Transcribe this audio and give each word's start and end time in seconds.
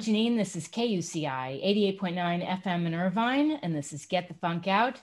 I'm 0.00 0.06
Janine. 0.06 0.38
This 0.38 0.56
is 0.56 0.66
KUCI 0.66 1.62
88.9 2.00 2.62
FM 2.62 2.86
in 2.86 2.94
Irvine, 2.94 3.58
and 3.62 3.76
this 3.76 3.92
is 3.92 4.06
Get 4.06 4.28
the 4.28 4.34
Funk 4.34 4.66
Out. 4.66 4.98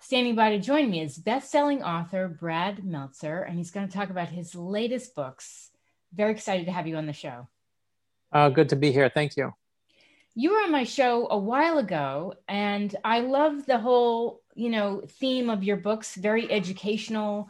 Standing 0.00 0.34
by 0.34 0.50
to 0.50 0.58
join 0.58 0.90
me 0.90 1.02
is 1.02 1.18
best-selling 1.18 1.84
author 1.84 2.26
Brad 2.26 2.84
Meltzer, 2.84 3.42
and 3.42 3.56
he's 3.56 3.70
going 3.70 3.86
to 3.86 3.96
talk 3.96 4.10
about 4.10 4.28
his 4.28 4.56
latest 4.56 5.14
books. 5.14 5.70
Very 6.12 6.32
excited 6.32 6.66
to 6.66 6.72
have 6.72 6.88
you 6.88 6.96
on 6.96 7.06
the 7.06 7.12
show. 7.12 7.46
Uh, 8.32 8.48
good 8.48 8.68
to 8.70 8.74
be 8.74 8.90
here. 8.90 9.08
Thank 9.08 9.36
you. 9.36 9.54
You 10.34 10.50
were 10.50 10.62
on 10.62 10.72
my 10.72 10.82
show 10.82 11.28
a 11.30 11.38
while 11.38 11.78
ago, 11.78 12.34
and 12.48 12.92
I 13.04 13.20
love 13.20 13.66
the 13.66 13.78
whole, 13.78 14.40
you 14.56 14.70
know, 14.70 15.04
theme 15.20 15.48
of 15.48 15.62
your 15.62 15.76
books. 15.76 16.16
Very 16.16 16.50
educational. 16.50 17.48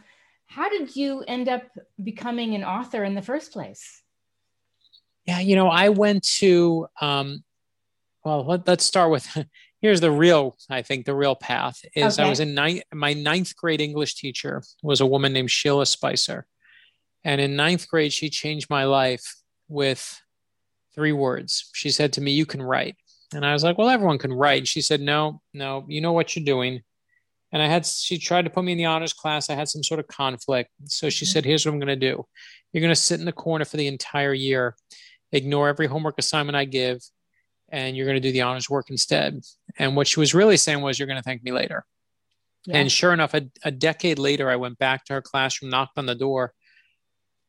How 0.48 0.68
did 0.68 0.94
you 0.94 1.24
end 1.26 1.48
up 1.48 1.62
becoming 2.04 2.54
an 2.54 2.62
author 2.62 3.04
in 3.04 3.14
the 3.14 3.22
first 3.22 3.52
place? 3.52 4.02
Yeah, 5.26 5.40
you 5.40 5.56
know, 5.56 5.68
I 5.68 5.90
went 5.90 6.24
to. 6.38 6.86
Um, 7.00 7.44
well, 8.24 8.44
let, 8.44 8.68
us 8.68 8.84
start 8.84 9.10
with. 9.10 9.26
Here's 9.80 10.00
the 10.00 10.10
real. 10.10 10.56
I 10.68 10.82
think 10.82 11.06
the 11.06 11.14
real 11.14 11.34
path 11.34 11.80
is 11.94 12.18
okay. 12.18 12.26
I 12.26 12.28
was 12.28 12.40
in 12.40 12.54
ninth. 12.54 12.82
My 12.92 13.14
ninth 13.14 13.56
grade 13.56 13.80
English 13.80 14.14
teacher 14.16 14.62
was 14.82 15.00
a 15.00 15.06
woman 15.06 15.32
named 15.32 15.50
Sheila 15.50 15.86
Spicer, 15.86 16.46
and 17.24 17.40
in 17.40 17.56
ninth 17.56 17.88
grade 17.88 18.12
she 18.12 18.28
changed 18.28 18.68
my 18.68 18.84
life 18.84 19.36
with 19.68 20.20
three 20.94 21.12
words. 21.12 21.70
She 21.72 21.90
said 21.90 22.12
to 22.14 22.20
me, 22.20 22.32
You 22.32 22.46
can 22.46 22.62
write. 22.62 22.96
And 23.32 23.46
I 23.46 23.52
was 23.52 23.64
like, 23.64 23.78
Well, 23.78 23.88
everyone 23.88 24.18
can 24.18 24.32
write. 24.32 24.68
She 24.68 24.82
said, 24.82 25.00
No, 25.00 25.40
no, 25.54 25.86
you 25.88 26.00
know 26.00 26.12
what 26.12 26.36
you're 26.36 26.44
doing. 26.44 26.82
And 27.52 27.62
I 27.62 27.66
had, 27.66 27.84
she 27.84 28.18
tried 28.18 28.44
to 28.44 28.50
put 28.50 28.62
me 28.62 28.72
in 28.72 28.78
the 28.78 28.84
honors 28.84 29.12
class. 29.12 29.50
I 29.50 29.54
had 29.56 29.68
some 29.68 29.82
sort 29.82 29.98
of 29.98 30.06
conflict. 30.06 30.70
So 30.84 31.10
she 31.10 31.24
mm-hmm. 31.24 31.32
said, 31.32 31.44
Here's 31.44 31.64
what 31.64 31.72
I'm 31.72 31.80
going 31.80 31.88
to 31.88 31.96
do 31.96 32.24
you're 32.72 32.82
going 32.82 32.94
to 32.94 33.00
sit 33.00 33.18
in 33.18 33.26
the 33.26 33.32
corner 33.32 33.64
for 33.64 33.76
the 33.76 33.88
entire 33.88 34.34
year, 34.34 34.76
ignore 35.32 35.68
every 35.68 35.86
homework 35.86 36.16
assignment 36.18 36.56
I 36.56 36.64
give, 36.64 37.00
and 37.70 37.96
you're 37.96 38.06
going 38.06 38.20
to 38.20 38.28
do 38.28 38.32
the 38.32 38.42
honors 38.42 38.68
work 38.68 38.90
instead. 38.90 39.40
And 39.78 39.96
what 39.96 40.08
she 40.08 40.20
was 40.20 40.34
really 40.34 40.56
saying 40.56 40.80
was, 40.80 40.98
You're 40.98 41.08
going 41.08 41.18
to 41.18 41.22
thank 41.22 41.42
me 41.42 41.52
later. 41.52 41.84
Yeah. 42.66 42.78
And 42.78 42.92
sure 42.92 43.12
enough, 43.12 43.34
a, 43.34 43.48
a 43.64 43.70
decade 43.70 44.18
later, 44.18 44.50
I 44.50 44.56
went 44.56 44.78
back 44.78 45.04
to 45.06 45.14
her 45.14 45.22
classroom, 45.22 45.70
knocked 45.70 45.96
on 45.96 46.06
the 46.06 46.14
door, 46.14 46.52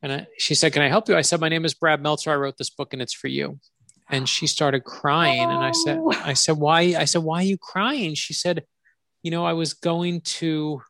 and 0.02 0.12
I, 0.12 0.28
she 0.38 0.56
said, 0.56 0.74
Can 0.74 0.82
I 0.82 0.88
help 0.88 1.10
you? 1.10 1.16
I 1.16 1.22
said, 1.22 1.42
My 1.42 1.50
name 1.50 1.66
is 1.66 1.74
Brad 1.74 2.02
Meltzer. 2.02 2.32
I 2.32 2.36
wrote 2.36 2.58
this 2.58 2.70
book 2.70 2.94
and 2.94 3.02
it's 3.02 3.14
for 3.14 3.28
you. 3.28 3.60
And 4.10 4.28
she 4.28 4.46
started 4.46 4.84
crying. 4.84 5.48
Oh. 5.48 5.56
And 5.56 5.64
I 5.64 5.72
said, 5.72 5.98
oh. 6.00 6.12
I 6.12 6.34
said, 6.34 6.58
why? 6.58 6.82
I 6.98 7.06
said, 7.06 7.24
why 7.24 7.40
are 7.40 7.46
you 7.46 7.58
crying? 7.58 8.14
She 8.14 8.34
said, 8.34 8.66
you 9.24 9.32
know, 9.32 9.46
I 9.46 9.54
was 9.54 9.74
going 9.74 10.22
to 10.22 10.82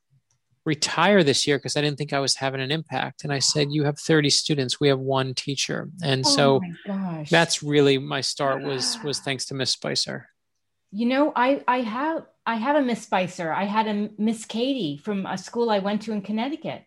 retire 0.66 1.24
this 1.24 1.48
year 1.48 1.58
because 1.58 1.76
I 1.76 1.82
didn't 1.82 1.98
think 1.98 2.14
I 2.14 2.20
was 2.20 2.36
having 2.36 2.62
an 2.62 2.72
impact. 2.72 3.24
And 3.24 3.34
I 3.34 3.40
said, 3.40 3.72
you 3.72 3.84
have 3.84 4.00
30 4.00 4.30
students. 4.30 4.80
We 4.80 4.88
have 4.90 5.00
one 5.00 5.34
teacher. 5.34 5.90
And 6.04 6.24
oh 6.26 6.30
so 6.30 6.62
that's 7.30 7.64
really 7.64 7.98
my 7.98 8.22
start 8.22 8.64
was, 8.64 8.98
was 9.04 9.20
thanks 9.20 9.46
to 9.46 9.54
Miss 9.54 9.72
Spicer. 9.72 10.28
You 10.92 11.08
know, 11.08 11.34
I, 11.36 11.64
I 11.68 11.82
have, 11.82 12.26
I 12.46 12.56
have 12.56 12.76
a 12.76 12.82
Miss 12.82 13.02
Spicer. 13.02 13.52
I 13.52 13.64
had 13.64 13.88
a 13.88 14.10
Miss 14.18 14.46
Katie 14.46 14.98
from 14.98 15.26
a 15.26 15.38
school 15.38 15.70
I 15.70 15.80
went 15.80 16.04
to 16.04 16.12
in 16.12 16.22
Connecticut 16.22 16.84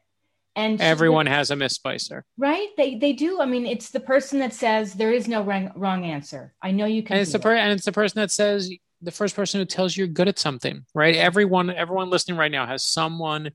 and 0.57 0.81
everyone 0.81 1.27
has 1.27 1.51
a 1.51 1.57
miss 1.57 1.75
spicer 1.75 2.25
right 2.39 2.69
they 2.77 2.97
they 2.97 3.13
do 3.13 3.41
i 3.41 3.45
mean 3.45 3.67
it's 3.67 3.91
the 3.91 4.01
person 4.01 4.39
that 4.39 4.53
says 4.53 4.95
there 4.95 5.13
is 5.13 5.27
no 5.27 5.43
wrong, 5.43 5.71
wrong 5.75 6.05
answer 6.05 6.55
i 6.63 6.71
know 6.71 6.87
you 6.87 7.03
can 7.03 7.15
and 7.15 7.23
it's 7.23 7.33
the 7.33 7.39
per- 7.39 7.55
and 7.55 7.73
it's 7.73 7.85
the 7.85 7.93
person 7.93 8.21
that 8.21 8.31
says 8.31 8.71
the 9.05 9.11
first 9.11 9.37
person 9.37 9.61
who 9.61 9.65
tells 9.65 9.97
you 9.97 10.05
you're 10.05 10.13
good 10.13 10.29
at 10.29 10.39
something 10.39 10.85
right? 10.95 11.15
Everyone 11.15 11.71
everyone 11.71 12.11
listening 12.11 12.39
right 12.39 12.51
now 12.51 12.67
has 12.67 12.85
someone 12.85 13.51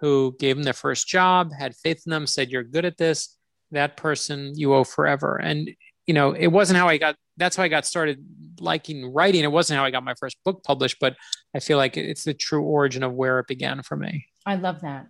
who 0.00 0.34
gave 0.38 0.56
them 0.56 0.64
their 0.64 0.72
first 0.72 1.06
job 1.06 1.52
had 1.52 1.76
faith 1.76 2.02
in 2.06 2.10
them 2.10 2.26
said 2.26 2.50
you're 2.50 2.64
good 2.64 2.84
at 2.84 2.98
this. 2.98 3.36
That 3.70 3.96
person 3.96 4.52
you 4.56 4.74
owe 4.74 4.84
forever. 4.84 5.36
And 5.36 5.70
you 6.06 6.14
know 6.14 6.32
it 6.32 6.48
wasn't 6.48 6.78
how 6.78 6.88
i 6.88 6.98
got 6.98 7.16
that's 7.36 7.56
how 7.56 7.62
i 7.62 7.68
got 7.68 7.86
started 7.86 8.24
liking 8.60 9.12
writing. 9.12 9.44
It 9.44 9.52
wasn't 9.52 9.78
how 9.78 9.84
i 9.84 9.90
got 9.90 10.04
my 10.04 10.14
first 10.14 10.36
book 10.44 10.62
published 10.62 10.98
but 11.00 11.16
i 11.54 11.60
feel 11.60 11.78
like 11.78 11.96
it's 11.96 12.24
the 12.24 12.34
true 12.34 12.62
origin 12.62 13.02
of 13.02 13.12
where 13.12 13.38
it 13.38 13.46
began 13.46 13.82
for 13.82 13.96
me. 13.96 14.26
I 14.46 14.56
love 14.56 14.80
that. 14.82 15.06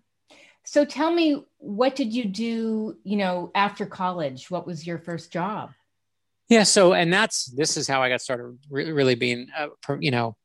So 0.66 0.84
tell 0.84 1.12
me, 1.12 1.42
what 1.58 1.94
did 1.94 2.14
you 2.14 2.24
do, 2.24 2.96
you 3.04 3.16
know, 3.16 3.50
after 3.54 3.84
college? 3.84 4.50
What 4.50 4.66
was 4.66 4.86
your 4.86 4.98
first 4.98 5.30
job? 5.30 5.72
Yeah. 6.48 6.64
So, 6.64 6.92
and 6.92 7.12
that's, 7.12 7.46
this 7.46 7.76
is 7.76 7.88
how 7.88 8.02
I 8.02 8.08
got 8.08 8.20
started 8.20 8.58
really, 8.70 8.92
really 8.92 9.14
being, 9.14 9.48
uh, 9.56 9.68
you 9.98 10.10
know, 10.10 10.36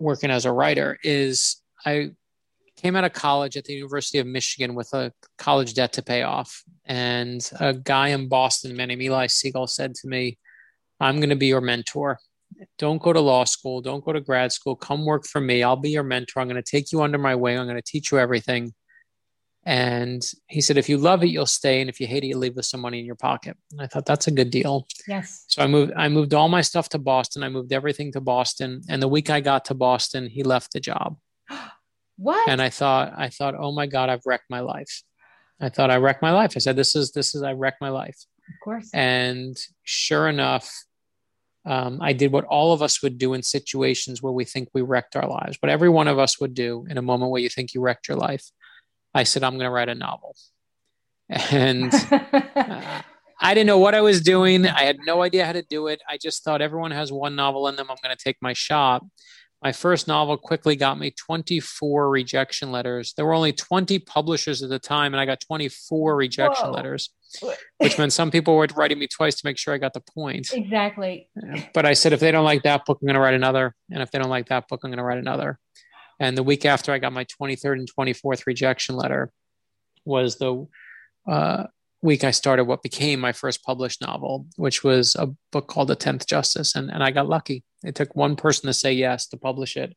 working 0.00 0.30
as 0.30 0.46
a 0.46 0.52
writer 0.52 0.98
is 1.02 1.60
I 1.84 2.10
came 2.76 2.96
out 2.96 3.04
of 3.04 3.12
college 3.12 3.56
at 3.56 3.64
the 3.64 3.74
University 3.74 4.18
of 4.18 4.26
Michigan 4.26 4.74
with 4.74 4.92
a 4.94 5.12
college 5.38 5.74
debt 5.74 5.92
to 5.94 6.02
pay 6.02 6.22
off. 6.22 6.62
And 6.84 7.48
a 7.60 7.74
guy 7.74 8.08
in 8.08 8.28
Boston, 8.28 8.76
named 8.76 9.02
Eli 9.02 9.26
Segal, 9.26 9.68
said 9.68 9.94
to 9.96 10.08
me, 10.08 10.38
I'm 11.00 11.16
going 11.16 11.30
to 11.30 11.36
be 11.36 11.48
your 11.48 11.60
mentor. 11.60 12.18
Don't 12.78 13.02
go 13.02 13.12
to 13.12 13.20
law 13.20 13.44
school. 13.44 13.82
Don't 13.82 14.04
go 14.04 14.12
to 14.12 14.20
grad 14.20 14.52
school. 14.52 14.76
Come 14.76 15.04
work 15.04 15.26
for 15.26 15.40
me. 15.40 15.62
I'll 15.62 15.76
be 15.76 15.90
your 15.90 16.02
mentor. 16.02 16.40
I'm 16.40 16.48
going 16.48 16.62
to 16.62 16.70
take 16.70 16.92
you 16.92 17.02
under 17.02 17.18
my 17.18 17.34
wing. 17.34 17.58
I'm 17.58 17.66
going 17.66 17.76
to 17.76 17.82
teach 17.82 18.10
you 18.10 18.18
everything. 18.18 18.72
And 19.66 20.24
he 20.46 20.60
said, 20.60 20.76
if 20.76 20.88
you 20.88 20.96
love 20.96 21.24
it, 21.24 21.26
you'll 21.26 21.44
stay. 21.44 21.80
And 21.80 21.90
if 21.90 21.98
you 21.98 22.06
hate 22.06 22.22
it, 22.22 22.28
you 22.28 22.38
leave 22.38 22.54
with 22.54 22.66
some 22.66 22.80
money 22.80 23.00
in 23.00 23.04
your 23.04 23.16
pocket. 23.16 23.56
And 23.72 23.80
I 23.80 23.88
thought 23.88 24.06
that's 24.06 24.28
a 24.28 24.30
good 24.30 24.50
deal. 24.50 24.86
Yes. 25.08 25.44
So 25.48 25.60
I 25.60 25.66
moved, 25.66 25.92
I 25.96 26.08
moved 26.08 26.34
all 26.34 26.48
my 26.48 26.60
stuff 26.60 26.88
to 26.90 26.98
Boston. 26.98 27.42
I 27.42 27.48
moved 27.48 27.72
everything 27.72 28.12
to 28.12 28.20
Boston. 28.20 28.82
And 28.88 29.02
the 29.02 29.08
week 29.08 29.28
I 29.28 29.40
got 29.40 29.64
to 29.64 29.74
Boston, 29.74 30.28
he 30.28 30.44
left 30.44 30.72
the 30.72 30.78
job. 30.78 31.16
what? 32.16 32.48
And 32.48 32.62
I 32.62 32.70
thought, 32.70 33.14
I 33.16 33.28
thought, 33.28 33.56
oh 33.58 33.72
my 33.72 33.88
God, 33.88 34.08
I've 34.08 34.24
wrecked 34.24 34.48
my 34.48 34.60
life. 34.60 35.02
I 35.60 35.68
thought 35.68 35.90
I 35.90 35.96
wrecked 35.96 36.22
my 36.22 36.30
life. 36.30 36.52
I 36.54 36.60
said, 36.60 36.76
this 36.76 36.94
is, 36.94 37.10
this 37.10 37.34
is, 37.34 37.42
I 37.42 37.52
wrecked 37.52 37.80
my 37.80 37.88
life. 37.88 38.24
Of 38.48 38.54
course. 38.62 38.88
And 38.94 39.56
sure 39.82 40.28
enough, 40.28 40.72
um, 41.64 41.98
I 42.00 42.12
did 42.12 42.30
what 42.30 42.44
all 42.44 42.72
of 42.72 42.82
us 42.82 43.02
would 43.02 43.18
do 43.18 43.34
in 43.34 43.42
situations 43.42 44.22
where 44.22 44.32
we 44.32 44.44
think 44.44 44.68
we 44.72 44.82
wrecked 44.82 45.16
our 45.16 45.28
lives, 45.28 45.56
what 45.58 45.70
every 45.70 45.88
one 45.88 46.06
of 46.06 46.20
us 46.20 46.40
would 46.40 46.54
do 46.54 46.86
in 46.88 46.98
a 46.98 47.02
moment 47.02 47.32
where 47.32 47.42
you 47.42 47.48
think 47.48 47.74
you 47.74 47.80
wrecked 47.80 48.06
your 48.06 48.16
life. 48.16 48.48
I 49.16 49.22
said, 49.24 49.42
I'm 49.42 49.54
going 49.54 49.64
to 49.64 49.70
write 49.70 49.88
a 49.88 49.94
novel. 49.94 50.36
And 51.50 51.92
uh, 52.12 53.02
I 53.40 53.54
didn't 53.54 53.66
know 53.66 53.78
what 53.78 53.96
I 53.96 54.00
was 54.00 54.20
doing. 54.20 54.64
I 54.64 54.84
had 54.84 54.98
no 55.04 55.22
idea 55.22 55.44
how 55.44 55.52
to 55.52 55.62
do 55.62 55.88
it. 55.88 56.00
I 56.08 56.18
just 56.18 56.44
thought 56.44 56.62
everyone 56.62 56.92
has 56.92 57.10
one 57.10 57.34
novel 57.34 57.66
in 57.66 57.74
them. 57.74 57.88
I'm 57.90 57.96
going 58.00 58.16
to 58.16 58.22
take 58.22 58.36
my 58.40 58.52
shot. 58.52 59.04
My 59.60 59.72
first 59.72 60.06
novel 60.06 60.36
quickly 60.36 60.76
got 60.76 61.00
me 61.00 61.10
24 61.10 62.08
rejection 62.08 62.70
letters. 62.70 63.14
There 63.16 63.26
were 63.26 63.34
only 63.34 63.52
20 63.52 63.98
publishers 64.00 64.62
at 64.62 64.68
the 64.68 64.78
time, 64.78 65.14
and 65.14 65.20
I 65.20 65.26
got 65.26 65.40
24 65.40 66.14
rejection 66.14 66.66
Whoa. 66.66 66.72
letters, 66.74 67.10
which 67.78 67.98
meant 67.98 68.12
some 68.12 68.30
people 68.30 68.54
were 68.54 68.68
writing 68.76 69.00
me 69.00 69.08
twice 69.08 69.34
to 69.34 69.46
make 69.46 69.58
sure 69.58 69.74
I 69.74 69.78
got 69.78 69.94
the 69.94 70.02
point. 70.14 70.50
Exactly. 70.52 71.28
But 71.74 71.86
I 71.86 71.94
said, 71.94 72.12
if 72.12 72.20
they 72.20 72.30
don't 72.30 72.44
like 72.44 72.62
that 72.62 72.84
book, 72.84 72.98
I'm 73.02 73.06
going 73.06 73.14
to 73.14 73.20
write 73.20 73.34
another. 73.34 73.74
And 73.90 74.02
if 74.02 74.12
they 74.12 74.20
don't 74.20 74.30
like 74.30 74.50
that 74.50 74.68
book, 74.68 74.82
I'm 74.84 74.90
going 74.90 74.98
to 74.98 75.04
write 75.04 75.18
another. 75.18 75.58
And 76.18 76.36
the 76.36 76.42
week 76.42 76.64
after 76.64 76.92
I 76.92 76.98
got 76.98 77.12
my 77.12 77.24
23rd 77.24 77.80
and 77.80 77.88
24th 77.92 78.46
rejection 78.46 78.96
letter 78.96 79.30
was 80.04 80.36
the 80.36 80.66
uh, 81.28 81.64
week 82.02 82.24
I 82.24 82.30
started 82.30 82.64
what 82.64 82.82
became 82.82 83.20
my 83.20 83.32
first 83.32 83.62
published 83.62 84.00
novel, 84.00 84.46
which 84.56 84.82
was 84.82 85.14
a 85.16 85.34
book 85.52 85.66
called 85.66 85.88
The 85.88 85.96
Tenth 85.96 86.26
Justice. 86.26 86.74
And, 86.74 86.90
and 86.90 87.02
I 87.02 87.10
got 87.10 87.28
lucky. 87.28 87.64
It 87.84 87.94
took 87.94 88.14
one 88.16 88.36
person 88.36 88.66
to 88.66 88.74
say 88.74 88.92
yes 88.92 89.26
to 89.28 89.36
publish 89.36 89.76
it. 89.76 89.94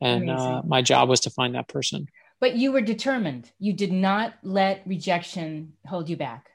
And 0.00 0.30
uh, 0.30 0.62
my 0.64 0.80
job 0.80 1.08
was 1.08 1.20
to 1.20 1.30
find 1.30 1.54
that 1.54 1.68
person. 1.68 2.06
But 2.40 2.56
you 2.56 2.72
were 2.72 2.80
determined. 2.80 3.50
You 3.58 3.74
did 3.74 3.92
not 3.92 4.34
let 4.42 4.82
rejection 4.86 5.74
hold 5.86 6.08
you 6.08 6.16
back. 6.16 6.48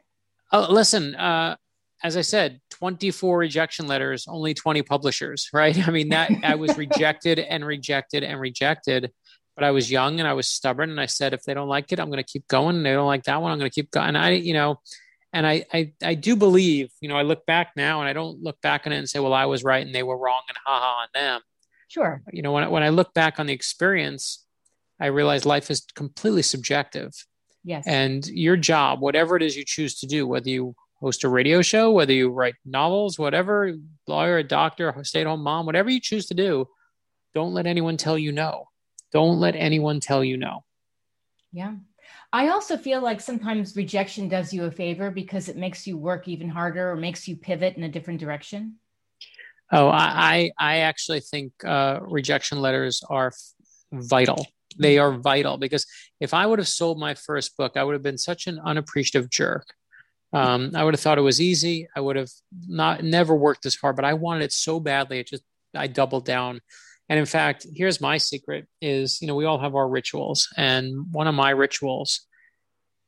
Uh, 0.51 0.65
listen, 0.69 1.13
uh, 1.15 1.57
as 2.05 2.15
I 2.15 2.21
said, 2.21 2.61
24 2.69 3.35
rejection 3.35 3.87
letters, 3.87 4.27
only 4.27 4.53
20 4.53 4.83
publishers, 4.83 5.49
right? 5.53 5.87
I 5.87 5.89
mean, 5.89 6.09
that 6.09 6.31
I 6.43 6.53
was 6.53 6.77
rejected 6.77 7.39
and 7.39 7.65
rejected 7.65 8.23
and 8.23 8.39
rejected, 8.39 9.11
but 9.55 9.63
I 9.63 9.71
was 9.71 9.89
young 9.89 10.19
and 10.19 10.27
I 10.27 10.33
was 10.33 10.47
stubborn. 10.47 10.91
And 10.91 11.01
I 11.01 11.07
said, 11.07 11.33
if 11.33 11.41
they 11.41 11.55
don't 11.55 11.67
like 11.67 11.91
it, 11.91 11.99
I'm 11.99 12.09
going 12.09 12.23
to 12.23 12.31
keep 12.31 12.47
going. 12.47 12.75
And 12.75 12.85
they 12.85 12.93
don't 12.93 13.07
like 13.07 13.23
that 13.23 13.41
one, 13.41 13.51
I'm 13.51 13.57
going 13.57 13.71
to 13.71 13.73
keep 13.73 13.89
going. 13.89 14.09
And 14.09 14.17
I, 14.19 14.31
you 14.31 14.53
know, 14.53 14.79
and 15.33 15.47
I, 15.47 15.65
I, 15.73 15.93
I 16.03 16.13
do 16.13 16.35
believe, 16.35 16.91
you 17.01 17.09
know, 17.09 17.17
I 17.17 17.23
look 17.23 17.43
back 17.47 17.71
now 17.75 18.01
and 18.01 18.07
I 18.07 18.13
don't 18.13 18.41
look 18.41 18.61
back 18.61 18.85
on 18.85 18.93
it 18.93 18.97
and 18.97 19.09
say, 19.09 19.19
well, 19.19 19.33
I 19.33 19.45
was 19.45 19.63
right 19.63 19.83
and 19.83 19.93
they 19.93 20.03
were 20.03 20.17
wrong 20.17 20.43
and 20.47 20.57
ha 20.63 20.79
ha 20.79 21.01
on 21.01 21.07
them. 21.13 21.41
Sure. 21.87 22.21
You 22.31 22.43
know, 22.43 22.51
when 22.51 22.65
I, 22.65 22.67
when 22.67 22.83
I 22.83 22.89
look 22.89 23.15
back 23.15 23.39
on 23.39 23.47
the 23.47 23.53
experience, 23.53 24.45
I 24.99 25.07
realize 25.07 25.43
life 25.43 25.71
is 25.71 25.85
completely 25.95 26.43
subjective. 26.43 27.13
Yes. 27.63 27.85
And 27.87 28.25
your 28.27 28.57
job, 28.57 29.01
whatever 29.01 29.35
it 29.35 29.41
is 29.41 29.57
you 29.57 29.65
choose 29.65 29.99
to 30.01 30.05
do, 30.05 30.27
whether 30.27 30.49
you 30.49 30.75
host 31.05 31.23
a 31.23 31.29
radio 31.29 31.61
show, 31.61 31.91
whether 31.91 32.13
you 32.13 32.29
write 32.29 32.55
novels, 32.65 33.19
whatever, 33.19 33.71
lawyer, 34.07 34.39
a 34.39 34.43
doctor, 34.43 34.91
stay 35.03 35.21
at 35.21 35.27
home 35.27 35.43
mom, 35.43 35.67
whatever 35.67 35.87
you 35.87 35.99
choose 35.99 36.25
to 36.25 36.33
do, 36.33 36.67
don't 37.35 37.53
let 37.53 37.67
anyone 37.67 37.95
tell 37.95 38.17
you 38.17 38.31
no. 38.31 38.69
Don't 39.11 39.39
let 39.39 39.55
anyone 39.55 39.99
tell 39.99 40.23
you 40.23 40.35
no. 40.35 40.63
Yeah. 41.53 41.75
I 42.33 42.47
also 42.47 42.75
feel 42.75 43.01
like 43.01 43.21
sometimes 43.21 43.75
rejection 43.75 44.27
does 44.27 44.51
you 44.51 44.63
a 44.63 44.71
favor 44.71 45.11
because 45.11 45.47
it 45.47 45.57
makes 45.57 45.85
you 45.85 45.95
work 45.95 46.27
even 46.27 46.49
harder 46.49 46.89
or 46.89 46.95
makes 46.95 47.27
you 47.27 47.35
pivot 47.35 47.77
in 47.77 47.83
a 47.83 47.89
different 47.89 48.19
direction. 48.19 48.77
Oh, 49.71 49.87
I 49.89 50.51
I 50.57 50.77
actually 50.77 51.19
think 51.19 51.53
uh, 51.63 51.99
rejection 52.01 52.61
letters 52.61 53.03
are 53.07 53.31
vital. 53.93 54.47
They 54.79 54.97
are 54.97 55.13
vital 55.13 55.57
because 55.57 55.85
if 56.19 56.33
I 56.33 56.47
would 56.47 56.57
have 56.57 56.67
sold 56.67 56.99
my 56.99 57.13
first 57.13 57.55
book, 57.57 57.73
I 57.77 57.83
would 57.83 57.93
have 57.93 58.03
been 58.03 58.17
such 58.17 58.47
an 58.47 58.59
unappreciative 58.59 59.29
jerk 59.29 59.67
Um, 60.35 60.71
I 60.75 60.83
would 60.83 60.93
have 60.93 60.99
thought 60.99 61.17
it 61.17 61.21
was 61.21 61.39
easy. 61.39 61.87
I 61.95 62.01
would 62.01 62.17
have 62.17 62.29
not 62.67 63.05
never 63.05 63.33
worked 63.33 63.65
as 63.65 63.75
hard, 63.75 63.95
but 63.95 64.03
I 64.03 64.15
wanted 64.15 64.43
it 64.43 64.51
so 64.51 64.81
badly. 64.81 65.19
It 65.19 65.27
just 65.27 65.43
I 65.73 65.87
doubled 65.87 66.25
down. 66.25 66.59
And 67.07 67.17
in 67.17 67.25
fact, 67.25 67.65
here's 67.73 68.01
my 68.01 68.17
secret: 68.17 68.67
is 68.81 69.21
you 69.21 69.27
know 69.27 69.35
we 69.35 69.45
all 69.45 69.59
have 69.59 69.75
our 69.75 69.87
rituals, 69.87 70.49
and 70.57 71.05
one 71.13 71.27
of 71.27 71.35
my 71.35 71.51
rituals, 71.51 72.27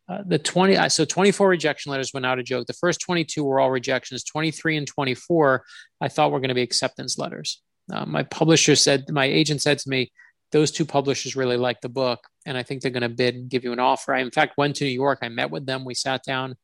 uh, 0.07 0.23
the 0.25 0.39
twenty 0.39 0.77
so 0.87 1.03
twenty 1.03 1.31
four 1.31 1.49
rejection 1.49 1.91
letters 1.91 2.13
went 2.13 2.25
out 2.25 2.39
a 2.39 2.43
joke. 2.43 2.65
The 2.65 2.73
first 2.73 3.01
twenty 3.01 3.25
two 3.25 3.43
were 3.43 3.59
all 3.59 3.71
rejections. 3.71 4.23
Twenty 4.23 4.51
three 4.51 4.77
and 4.77 4.87
twenty 4.87 5.13
four, 5.13 5.65
I 5.99 6.07
thought 6.07 6.31
were 6.31 6.39
going 6.39 6.47
to 6.47 6.55
be 6.55 6.61
acceptance 6.61 7.17
letters. 7.17 7.61
Uh, 7.91 8.05
my 8.05 8.23
publisher 8.23 8.75
said, 8.75 9.09
my 9.09 9.25
agent 9.25 9.61
said 9.61 9.79
to 9.79 9.89
me, 9.89 10.11
those 10.51 10.71
two 10.71 10.85
publishers 10.85 11.37
really 11.37 11.57
like 11.57 11.81
the 11.81 11.89
book, 11.89 12.19
and 12.45 12.57
I 12.57 12.63
think 12.63 12.81
they're 12.81 12.91
going 12.91 13.01
to 13.01 13.09
bid 13.09 13.35
and 13.35 13.49
give 13.49 13.65
you 13.65 13.73
an 13.73 13.79
offer. 13.79 14.13
I 14.13 14.21
in 14.21 14.31
fact 14.31 14.57
went 14.57 14.77
to 14.77 14.85
New 14.85 14.91
York. 14.91 15.19
I 15.21 15.29
met 15.29 15.51
with 15.51 15.65
them. 15.65 15.83
We 15.83 15.93
sat 15.93 16.23
down 16.23 16.55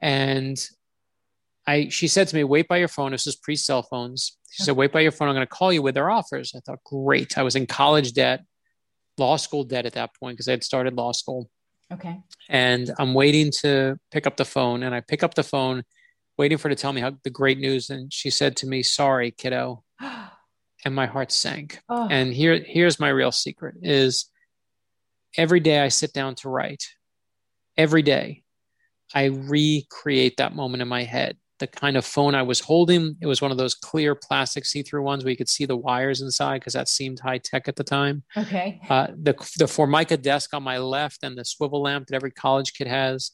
and 0.00 0.58
I 1.66 1.88
she 1.88 2.08
said 2.08 2.28
to 2.28 2.36
me, 2.36 2.44
wait 2.44 2.68
by 2.68 2.78
your 2.78 2.88
phone. 2.88 3.12
This 3.12 3.26
is 3.26 3.36
pre 3.36 3.56
cell 3.56 3.82
phones. 3.82 4.38
She 4.50 4.64
said, 4.64 4.76
wait 4.76 4.92
by 4.92 5.00
your 5.00 5.12
phone. 5.12 5.28
I'm 5.28 5.34
going 5.34 5.46
to 5.46 5.50
call 5.50 5.72
you 5.72 5.82
with 5.82 5.94
their 5.94 6.10
offers. 6.10 6.52
I 6.56 6.60
thought, 6.60 6.82
great. 6.84 7.38
I 7.38 7.42
was 7.42 7.54
in 7.54 7.66
college 7.66 8.12
debt, 8.12 8.44
law 9.16 9.36
school 9.36 9.62
debt 9.62 9.86
at 9.86 9.92
that 9.92 10.10
point 10.18 10.36
because 10.36 10.48
I 10.48 10.52
had 10.52 10.64
started 10.64 10.94
law 10.96 11.12
school. 11.12 11.48
Okay. 11.92 12.18
And 12.48 12.90
I'm 12.98 13.14
waiting 13.14 13.52
to 13.60 13.96
pick 14.10 14.26
up 14.26 14.36
the 14.36 14.44
phone. 14.44 14.82
And 14.82 14.94
I 14.94 15.00
pick 15.00 15.22
up 15.22 15.34
the 15.34 15.44
phone, 15.44 15.84
waiting 16.36 16.58
for 16.58 16.68
her 16.68 16.74
to 16.74 16.80
tell 16.80 16.92
me 16.92 17.00
how 17.00 17.12
the 17.22 17.30
great 17.30 17.58
news. 17.58 17.90
And 17.90 18.12
she 18.12 18.30
said 18.30 18.56
to 18.56 18.66
me, 18.66 18.82
sorry, 18.82 19.30
kiddo. 19.30 19.84
and 20.84 20.94
my 20.94 21.06
heart 21.06 21.30
sank. 21.30 21.80
Oh. 21.88 22.08
And 22.10 22.32
here, 22.32 22.60
here's 22.64 22.98
my 22.98 23.10
real 23.10 23.32
secret 23.32 23.76
is 23.82 24.26
every 25.36 25.60
day 25.60 25.80
I 25.80 25.88
sit 25.88 26.12
down 26.12 26.34
to 26.36 26.48
write, 26.48 26.84
every 27.76 28.02
day 28.02 28.42
I 29.14 29.24
recreate 29.24 30.36
that 30.36 30.54
moment 30.54 30.82
in 30.82 30.88
my 30.88 31.04
head. 31.04 31.36
The 31.58 31.66
kind 31.66 31.96
of 31.96 32.06
phone 32.06 32.34
I 32.34 32.42
was 32.42 32.60
holding, 32.60 33.16
it 33.20 33.26
was 33.26 33.42
one 33.42 33.50
of 33.50 33.58
those 33.58 33.74
clear 33.74 34.14
plastic 34.14 34.64
see-through 34.64 35.02
ones 35.02 35.24
where 35.24 35.30
you 35.30 35.36
could 35.36 35.48
see 35.48 35.66
the 35.66 35.76
wires 35.76 36.22
inside 36.22 36.60
because 36.60 36.72
that 36.72 36.88
seemed 36.88 37.20
high 37.20 37.36
tech 37.36 37.68
at 37.68 37.76
the 37.76 37.84
time. 37.84 38.22
Okay. 38.34 38.80
Uh, 38.88 39.08
the 39.08 39.34
the 39.58 39.68
Formica 39.68 40.16
desk 40.16 40.54
on 40.54 40.62
my 40.62 40.78
left 40.78 41.22
and 41.22 41.36
the 41.36 41.44
swivel 41.44 41.82
lamp 41.82 42.06
that 42.06 42.16
every 42.16 42.30
college 42.30 42.72
kid 42.72 42.86
has. 42.86 43.32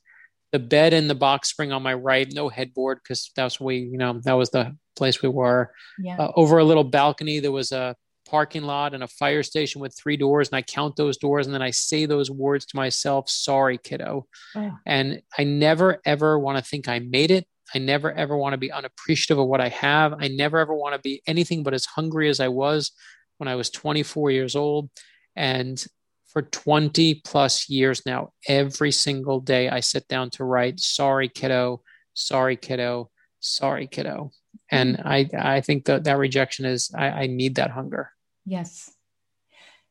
The 0.52 0.58
bed 0.58 0.93
and 0.93 1.08
the 1.08 1.14
box 1.14 1.50
spring 1.50 1.70
on 1.70 1.82
my 1.82 1.94
right, 1.94 2.26
no 2.32 2.49
headboard 2.49 2.99
because 3.02 3.31
that's 3.37 3.61
we, 3.61 3.79
you 3.79 3.99
know, 3.99 4.20
that 4.25 4.32
was 4.32 4.50
the 4.50 4.76
place 4.96 5.22
we 5.22 5.29
were. 5.29 5.72
Yeah. 5.99 6.17
Uh, 6.19 6.32
over 6.34 6.58
a 6.58 6.64
little 6.64 6.84
balcony, 6.84 7.38
there 7.38 7.52
was 7.52 7.70
a 7.70 7.94
parking 8.26 8.62
lot 8.62 8.94
and 8.94 9.02
a 9.02 9.08
fire 9.08 9.43
station 9.43 9.81
with 9.81 9.96
three 9.96 10.17
doors 10.17 10.49
and 10.49 10.56
I 10.56 10.62
count 10.62 10.96
those 10.96 11.17
doors 11.17 11.46
and 11.46 11.55
then 11.55 11.62
I 11.62 11.70
say 11.70 12.06
those 12.06 12.31
words 12.31 12.67
to 12.67 12.76
myself, 12.76 13.31
sorry, 13.31 13.78
kiddo. 13.78 14.26
Oh. 14.55 14.73
And 14.84 15.23
I 15.38 15.44
never 15.44 16.00
ever 16.05 16.38
want 16.38 16.58
to 16.58 16.64
think 16.64 16.88
I 16.88 16.99
made 16.99 17.31
it. 17.31 17.46
I 17.75 17.78
never 17.78 18.12
ever 18.12 18.37
want 18.37 18.52
to 18.52 18.58
be 18.58 18.73
unappreciative 18.73 19.38
of 19.38 19.46
what 19.46 19.61
I 19.61 19.69
have. 19.69 20.14
I 20.19 20.28
never 20.28 20.58
ever 20.58 20.75
want 20.75 20.94
to 20.94 21.00
be 21.00 21.23
anything 21.26 21.62
but 21.62 21.75
as 21.75 21.84
hungry 21.84 22.28
as 22.28 22.40
I 22.40 22.49
was 22.49 22.93
when 23.38 23.49
I 23.49 23.55
was 23.55 23.70
24 23.70 24.31
years 24.31 24.55
old. 24.55 24.90
And 25.34 25.84
for 26.29 26.43
20 26.43 27.22
plus 27.25 27.69
years 27.69 28.05
now, 28.06 28.31
every 28.46 28.93
single 28.93 29.40
day 29.40 29.69
I 29.69 29.81
sit 29.81 30.06
down 30.08 30.31
to 30.31 30.44
write, 30.44 30.81
sorry, 30.81 31.29
kiddo, 31.29 31.82
sorry, 32.14 32.56
kiddo, 32.56 33.11
sorry, 33.40 33.87
kiddo. 33.87 34.32
And 34.70 34.96
hmm. 34.96 35.06
I, 35.06 35.29
I 35.38 35.61
think 35.61 35.87
that 35.87 36.05
that 36.05 36.19
rejection 36.19 36.64
is, 36.64 36.90
I, 36.94 37.08
I 37.08 37.26
need 37.26 37.56
that 37.56 37.70
hunger. 37.70 38.11
Yes. 38.46 38.90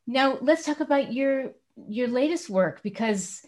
Now 0.06 0.38
let's 0.40 0.64
talk 0.64 0.80
about 0.80 1.12
your 1.12 1.52
your 1.88 2.08
latest 2.08 2.48
work 2.48 2.82
because 2.82 3.42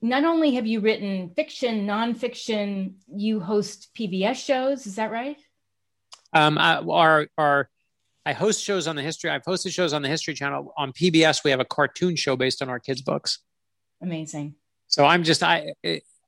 not 0.00 0.24
only 0.24 0.54
have 0.54 0.66
you 0.66 0.80
written 0.80 1.30
fiction, 1.36 1.86
nonfiction, 1.86 2.94
you 3.14 3.40
host 3.40 3.90
PBS 3.94 4.36
shows. 4.36 4.86
Is 4.86 4.96
that 4.96 5.10
right? 5.10 5.36
Um, 6.32 6.58
I, 6.58 6.76
our 6.78 7.26
our 7.36 7.68
I 8.24 8.32
host 8.32 8.62
shows 8.62 8.86
on 8.88 8.96
the 8.96 9.02
history. 9.02 9.30
I've 9.30 9.44
hosted 9.44 9.72
shows 9.72 9.92
on 9.92 10.02
the 10.02 10.08
History 10.08 10.34
Channel. 10.34 10.72
On 10.76 10.92
PBS, 10.92 11.44
we 11.44 11.50
have 11.50 11.60
a 11.60 11.64
cartoon 11.64 12.16
show 12.16 12.34
based 12.34 12.60
on 12.60 12.68
our 12.68 12.80
kids' 12.80 13.02
books. 13.02 13.38
Amazing. 14.02 14.56
So 14.88 15.04
I'm 15.04 15.22
just 15.22 15.42
I 15.42 15.72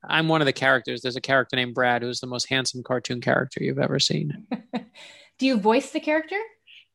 I'm 0.06 0.28
one 0.28 0.40
of 0.40 0.46
the 0.46 0.52
characters. 0.52 1.02
There's 1.02 1.16
a 1.16 1.20
character 1.20 1.56
named 1.56 1.74
Brad 1.74 2.02
who's 2.02 2.20
the 2.20 2.26
most 2.26 2.48
handsome 2.48 2.82
cartoon 2.82 3.20
character 3.20 3.62
you've 3.62 3.78
ever 3.78 3.98
seen. 3.98 4.46
Do 5.38 5.46
you 5.46 5.58
voice 5.58 5.90
the 5.90 6.00
character? 6.00 6.38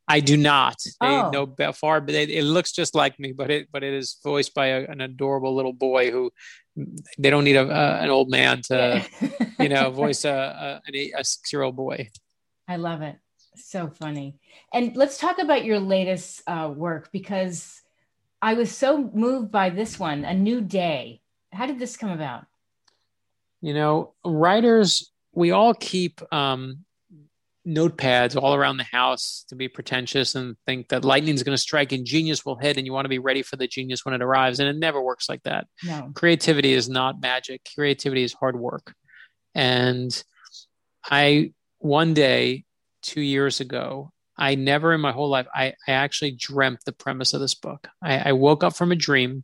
I 0.08 0.20
do 0.20 0.36
not. 0.36 0.76
They 1.00 1.08
oh. 1.08 1.30
know 1.30 1.72
far, 1.74 2.02
but 2.02 2.14
it, 2.14 2.30
it, 2.30 2.44
looks 2.44 2.72
just 2.72 2.94
like 2.94 3.20
me. 3.20 3.32
But 3.32 3.50
it 3.50 3.70
but 3.72 3.84
it 3.84 3.94
is 3.94 4.18
voiced 4.24 4.54
by 4.54 4.68
a, 4.68 4.86
an 4.88 5.02
adorable 5.02 5.56
little 5.56 5.74
boy 5.74 6.12
who 6.12 6.32
they 7.18 7.30
don't 7.30 7.44
need 7.44 7.56
a, 7.56 7.64
uh, 7.64 8.00
an 8.02 8.10
old 8.10 8.30
man 8.30 8.62
to 8.64 9.06
you 9.60 9.70
know 9.70 9.92
voice 9.92 10.26
a 10.26 10.82
a, 10.94 11.12
a 11.18 11.24
six 11.24 11.54
year 11.54 11.62
old 11.62 11.76
boy. 11.76 12.10
I 12.68 12.76
love 12.78 13.02
it. 13.02 13.18
So 13.56 13.88
funny. 13.88 14.36
And 14.74 14.96
let's 14.96 15.18
talk 15.18 15.40
about 15.40 15.64
your 15.64 15.80
latest 15.80 16.42
uh, 16.48 16.74
work 16.76 17.10
because 17.12 17.82
I 18.42 18.56
was 18.56 18.76
so 18.76 19.10
moved 19.14 19.52
by 19.52 19.70
this 19.70 20.00
one, 20.00 20.26
A 20.26 20.34
New 20.34 20.62
Day. 20.62 21.22
How 21.52 21.66
did 21.66 21.80
this 21.80 21.96
come 21.96 22.10
about? 22.10 22.46
You 23.62 23.74
know, 23.74 24.14
writers, 24.26 25.12
we 25.34 25.52
all 25.52 25.74
keep 25.74 26.22
um, 26.34 26.84
notepads 27.68 28.42
all 28.42 28.54
around 28.54 28.77
the 28.77 28.83
house 28.83 29.45
to 29.48 29.56
be 29.56 29.68
pretentious 29.68 30.36
and 30.36 30.56
think 30.65 30.89
that 30.89 31.06
lightning's 31.06 31.44
going 31.44 31.56
to 31.56 31.62
strike 31.62 31.92
and 31.92 32.06
genius 32.06 32.45
will 32.45 32.57
hit 32.57 32.77
and 32.77 32.86
you 32.86 32.92
want 32.92 33.06
to 33.06 33.10
be 33.10 33.19
ready 33.19 33.42
for 33.42 33.56
the 33.56 33.68
genius 33.68 34.04
when 34.04 34.13
it 34.13 34.21
arrives. 34.21 34.60
And 34.60 34.68
it 34.68 34.77
never 34.77 35.01
works 35.01 35.30
like 35.30 35.44
that. 35.44 35.68
No. 35.83 36.12
creativity 36.13 36.74
is 36.74 36.89
not 36.89 37.21
magic. 37.21 37.62
Creativity 37.74 38.24
is 38.24 38.33
hard 38.33 38.60
work. 38.60 38.94
And 39.56 40.24
i 41.10 41.51
one 41.80 42.13
day 42.13 42.63
two 43.01 43.21
years 43.21 43.60
ago 43.60 44.12
i 44.38 44.56
never 44.56 44.94
in 44.94 45.01
my 45.01 45.12
whole 45.12 45.30
life 45.30 45.48
i, 45.54 45.74
I 45.88 45.92
actually 45.92 46.31
dreamt 46.31 46.80
the 46.86 46.94
premise 46.94 47.33
of 47.33 47.42
this 47.42 47.56
book. 47.56 47.88
I, 48.01 48.30
I 48.30 48.31
woke 48.33 48.63
up 48.63 48.75
from 48.75 48.92
a 48.92 48.95
dream 48.95 49.44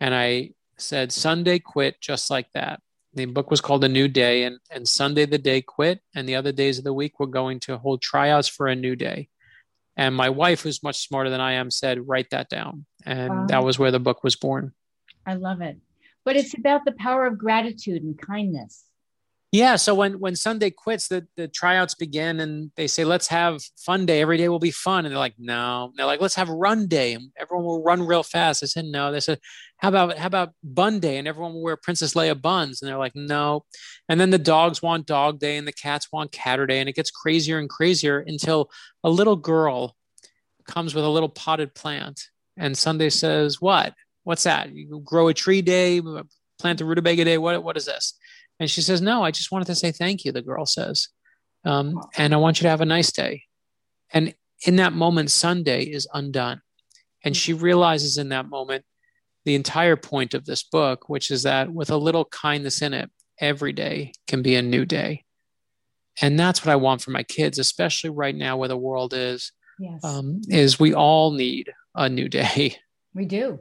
and 0.00 0.14
i 0.14 0.50
said 0.78 1.12
sunday 1.12 1.58
quit 1.58 2.00
just 2.00 2.30
like 2.30 2.50
that 2.54 2.80
the 3.14 3.26
book 3.26 3.50
was 3.50 3.60
called 3.60 3.84
A 3.84 3.88
New 3.88 4.08
Day, 4.08 4.44
and, 4.44 4.58
and 4.70 4.86
Sunday 4.86 5.26
the 5.26 5.38
day 5.38 5.62
quit, 5.62 6.00
and 6.14 6.28
the 6.28 6.36
other 6.36 6.52
days 6.52 6.78
of 6.78 6.84
the 6.84 6.92
week 6.92 7.18
we're 7.18 7.26
going 7.26 7.60
to 7.60 7.78
hold 7.78 8.02
tryouts 8.02 8.48
for 8.48 8.68
a 8.68 8.76
new 8.76 8.94
day. 8.94 9.28
And 9.96 10.14
my 10.14 10.30
wife, 10.30 10.62
who's 10.62 10.82
much 10.82 11.06
smarter 11.06 11.30
than 11.30 11.40
I 11.40 11.54
am, 11.54 11.70
said, 11.70 12.08
write 12.08 12.30
that 12.30 12.48
down. 12.48 12.86
And 13.04 13.30
wow. 13.30 13.46
that 13.46 13.64
was 13.64 13.78
where 13.78 13.90
the 13.90 14.00
book 14.00 14.22
was 14.22 14.36
born. 14.36 14.72
I 15.26 15.34
love 15.34 15.60
it. 15.60 15.78
But 16.24 16.36
it's 16.36 16.56
about 16.56 16.84
the 16.84 16.92
power 16.92 17.26
of 17.26 17.38
gratitude 17.38 18.02
and 18.02 18.18
kindness. 18.18 18.84
Yeah. 19.52 19.74
So 19.74 19.96
when 19.96 20.20
when 20.20 20.36
Sunday 20.36 20.70
quits, 20.70 21.08
the, 21.08 21.26
the 21.36 21.48
tryouts 21.48 21.96
begin 21.96 22.38
and 22.38 22.70
they 22.76 22.86
say, 22.86 23.04
let's 23.04 23.26
have 23.28 23.60
fun 23.84 24.06
day. 24.06 24.20
Every 24.20 24.36
day 24.36 24.48
will 24.48 24.60
be 24.60 24.70
fun. 24.70 25.04
And 25.04 25.12
they're 25.12 25.18
like, 25.18 25.34
no. 25.38 25.92
They're 25.96 26.06
like, 26.06 26.20
let's 26.20 26.36
have 26.36 26.48
run 26.48 26.86
day. 26.86 27.14
And 27.14 27.32
everyone 27.36 27.64
will 27.66 27.82
run 27.82 28.06
real 28.06 28.22
fast. 28.22 28.62
I 28.62 28.66
said, 28.66 28.84
no. 28.84 29.10
They 29.10 29.18
said, 29.18 29.40
how 29.78 29.88
about 29.88 30.16
how 30.18 30.28
about 30.28 30.52
bun 30.62 31.00
day? 31.00 31.18
And 31.18 31.26
everyone 31.26 31.54
will 31.54 31.64
wear 31.64 31.76
Princess 31.76 32.14
Leia 32.14 32.40
buns. 32.40 32.80
And 32.80 32.88
they're 32.88 32.96
like, 32.96 33.16
no. 33.16 33.64
And 34.08 34.20
then 34.20 34.30
the 34.30 34.38
dogs 34.38 34.82
want 34.82 35.06
dog 35.06 35.40
day 35.40 35.56
and 35.56 35.66
the 35.66 35.72
cats 35.72 36.12
want 36.12 36.30
catter 36.30 36.66
day. 36.66 36.78
And 36.78 36.88
it 36.88 36.94
gets 36.94 37.10
crazier 37.10 37.58
and 37.58 37.68
crazier 37.68 38.20
until 38.20 38.70
a 39.02 39.10
little 39.10 39.36
girl 39.36 39.96
comes 40.68 40.94
with 40.94 41.04
a 41.04 41.08
little 41.08 41.28
potted 41.28 41.74
plant. 41.74 42.28
And 42.56 42.78
Sunday 42.78 43.10
says, 43.10 43.60
what? 43.60 43.94
What's 44.22 44.44
that? 44.44 44.72
You 44.72 45.00
grow 45.04 45.26
a 45.26 45.34
tree 45.34 45.62
day, 45.62 46.00
plant 46.60 46.80
a 46.80 46.84
rutabaga 46.84 47.24
day. 47.24 47.38
What, 47.38 47.64
what 47.64 47.76
is 47.76 47.86
this? 47.86 48.14
And 48.60 48.70
she 48.70 48.82
says, 48.82 49.00
No, 49.00 49.24
I 49.24 49.30
just 49.30 49.50
wanted 49.50 49.64
to 49.66 49.74
say 49.74 49.90
thank 49.90 50.24
you, 50.24 50.30
the 50.30 50.42
girl 50.42 50.66
says. 50.66 51.08
Um, 51.64 52.00
and 52.16 52.32
I 52.34 52.36
want 52.36 52.60
you 52.60 52.64
to 52.64 52.70
have 52.70 52.82
a 52.82 52.86
nice 52.86 53.10
day. 53.10 53.44
And 54.12 54.34
in 54.66 54.76
that 54.76 54.92
moment, 54.92 55.30
Sunday 55.30 55.84
is 55.84 56.06
undone. 56.12 56.60
And 57.24 57.36
she 57.36 57.52
realizes 57.52 58.18
in 58.18 58.28
that 58.28 58.48
moment 58.48 58.84
the 59.44 59.54
entire 59.54 59.96
point 59.96 60.34
of 60.34 60.44
this 60.44 60.62
book, 60.62 61.08
which 61.08 61.30
is 61.30 61.42
that 61.42 61.72
with 61.72 61.90
a 61.90 61.96
little 61.96 62.26
kindness 62.26 62.82
in 62.82 62.94
it, 62.94 63.10
every 63.40 63.72
day 63.72 64.12
can 64.26 64.42
be 64.42 64.54
a 64.54 64.62
new 64.62 64.84
day. 64.84 65.24
And 66.20 66.38
that's 66.38 66.64
what 66.64 66.72
I 66.72 66.76
want 66.76 67.00
for 67.00 67.10
my 67.10 67.22
kids, 67.22 67.58
especially 67.58 68.10
right 68.10 68.34
now 68.34 68.58
where 68.58 68.68
the 68.68 68.76
world 68.76 69.14
is. 69.14 69.52
Yes. 69.78 70.04
Um, 70.04 70.42
is 70.48 70.78
we 70.78 70.92
all 70.92 71.30
need 71.32 71.72
a 71.94 72.08
new 72.08 72.28
day. 72.28 72.76
We 73.14 73.24
do. 73.24 73.58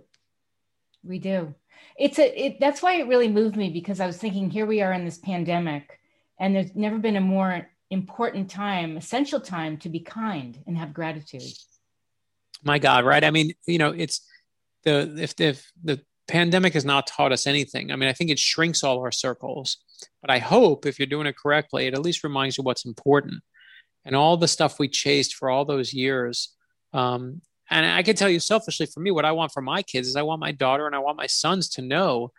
We 1.04 1.18
do 1.18 1.56
it's 2.00 2.18
a 2.18 2.46
it, 2.46 2.60
that's 2.60 2.82
why 2.82 2.96
it 2.96 3.08
really 3.08 3.28
moved 3.28 3.56
me 3.56 3.70
because 3.70 4.00
I 4.00 4.08
was 4.08 4.18
thinking 4.18 4.50
here 4.50 4.66
we 4.66 4.82
are 4.82 4.94
in 4.94 5.06
this 5.06 5.18
pandemic 5.18 6.00
and 6.40 6.56
there's 6.56 6.74
never 6.76 6.98
been 6.98 7.18
a 7.18 7.22
more 7.22 7.70
important 7.92 8.50
time, 8.50 8.98
essential 8.98 9.42
time 9.42 9.78
to 9.78 9.90
be 9.90 10.00
kind 10.00 10.58
and 10.66 10.78
have 10.78 10.94
gratitude. 10.94 11.44
My 12.64 12.80
God, 12.80 13.06
right? 13.06 13.24
I 13.24 13.32
mean, 13.32 13.54
you 13.68 13.78
know, 13.78 13.92
it's 13.92 14.22
the 14.84 15.14
if 15.20 15.40
if 15.40 15.72
the 15.84 16.02
pandemic 16.28 16.74
has 16.74 16.86
not 16.86 17.08
taught 17.08 17.32
us 17.32 17.48
anything. 17.48 17.92
I 17.92 17.96
mean, 17.96 18.08
I 18.08 18.14
think 18.14 18.30
it 18.30 18.40
shrinks 18.40 18.84
all 18.84 19.00
our 19.00 19.12
circles, 19.12 19.78
but 20.22 20.30
I 20.30 20.38
hope 20.40 20.86
if 20.86 21.00
you're 21.00 21.08
doing 21.08 21.28
it 21.28 21.36
correctly, 21.36 21.88
it 21.88 21.94
at 21.94 22.02
least 22.02 22.24
reminds 22.24 22.58
you 22.58 22.64
what's 22.64 22.86
important. 22.86 23.42
And 24.06 24.16
all 24.16 24.38
the 24.38 24.48
stuff 24.48 24.80
we 24.80 24.88
chased 24.88 25.36
for 25.36 25.50
all 25.50 25.66
those 25.66 25.94
years, 25.94 26.56
um, 26.94 27.42
and 27.70 27.86
I 27.86 28.04
can 28.04 28.16
tell 28.16 28.30
you 28.30 28.40
selfishly 28.40 28.86
for 28.86 29.00
me, 29.00 29.12
what 29.12 29.26
I 29.26 29.32
want 29.32 29.52
for 29.52 29.62
my 29.62 29.84
kids 29.84 30.08
is 30.08 30.16
I 30.16 30.24
want 30.24 30.40
my 30.40 30.52
daughter 30.52 30.88
and 30.88 30.96
I 30.96 31.00
want 31.00 31.18
my 31.18 31.28
sons 31.28 31.70
to 31.70 31.82
know 31.82 32.32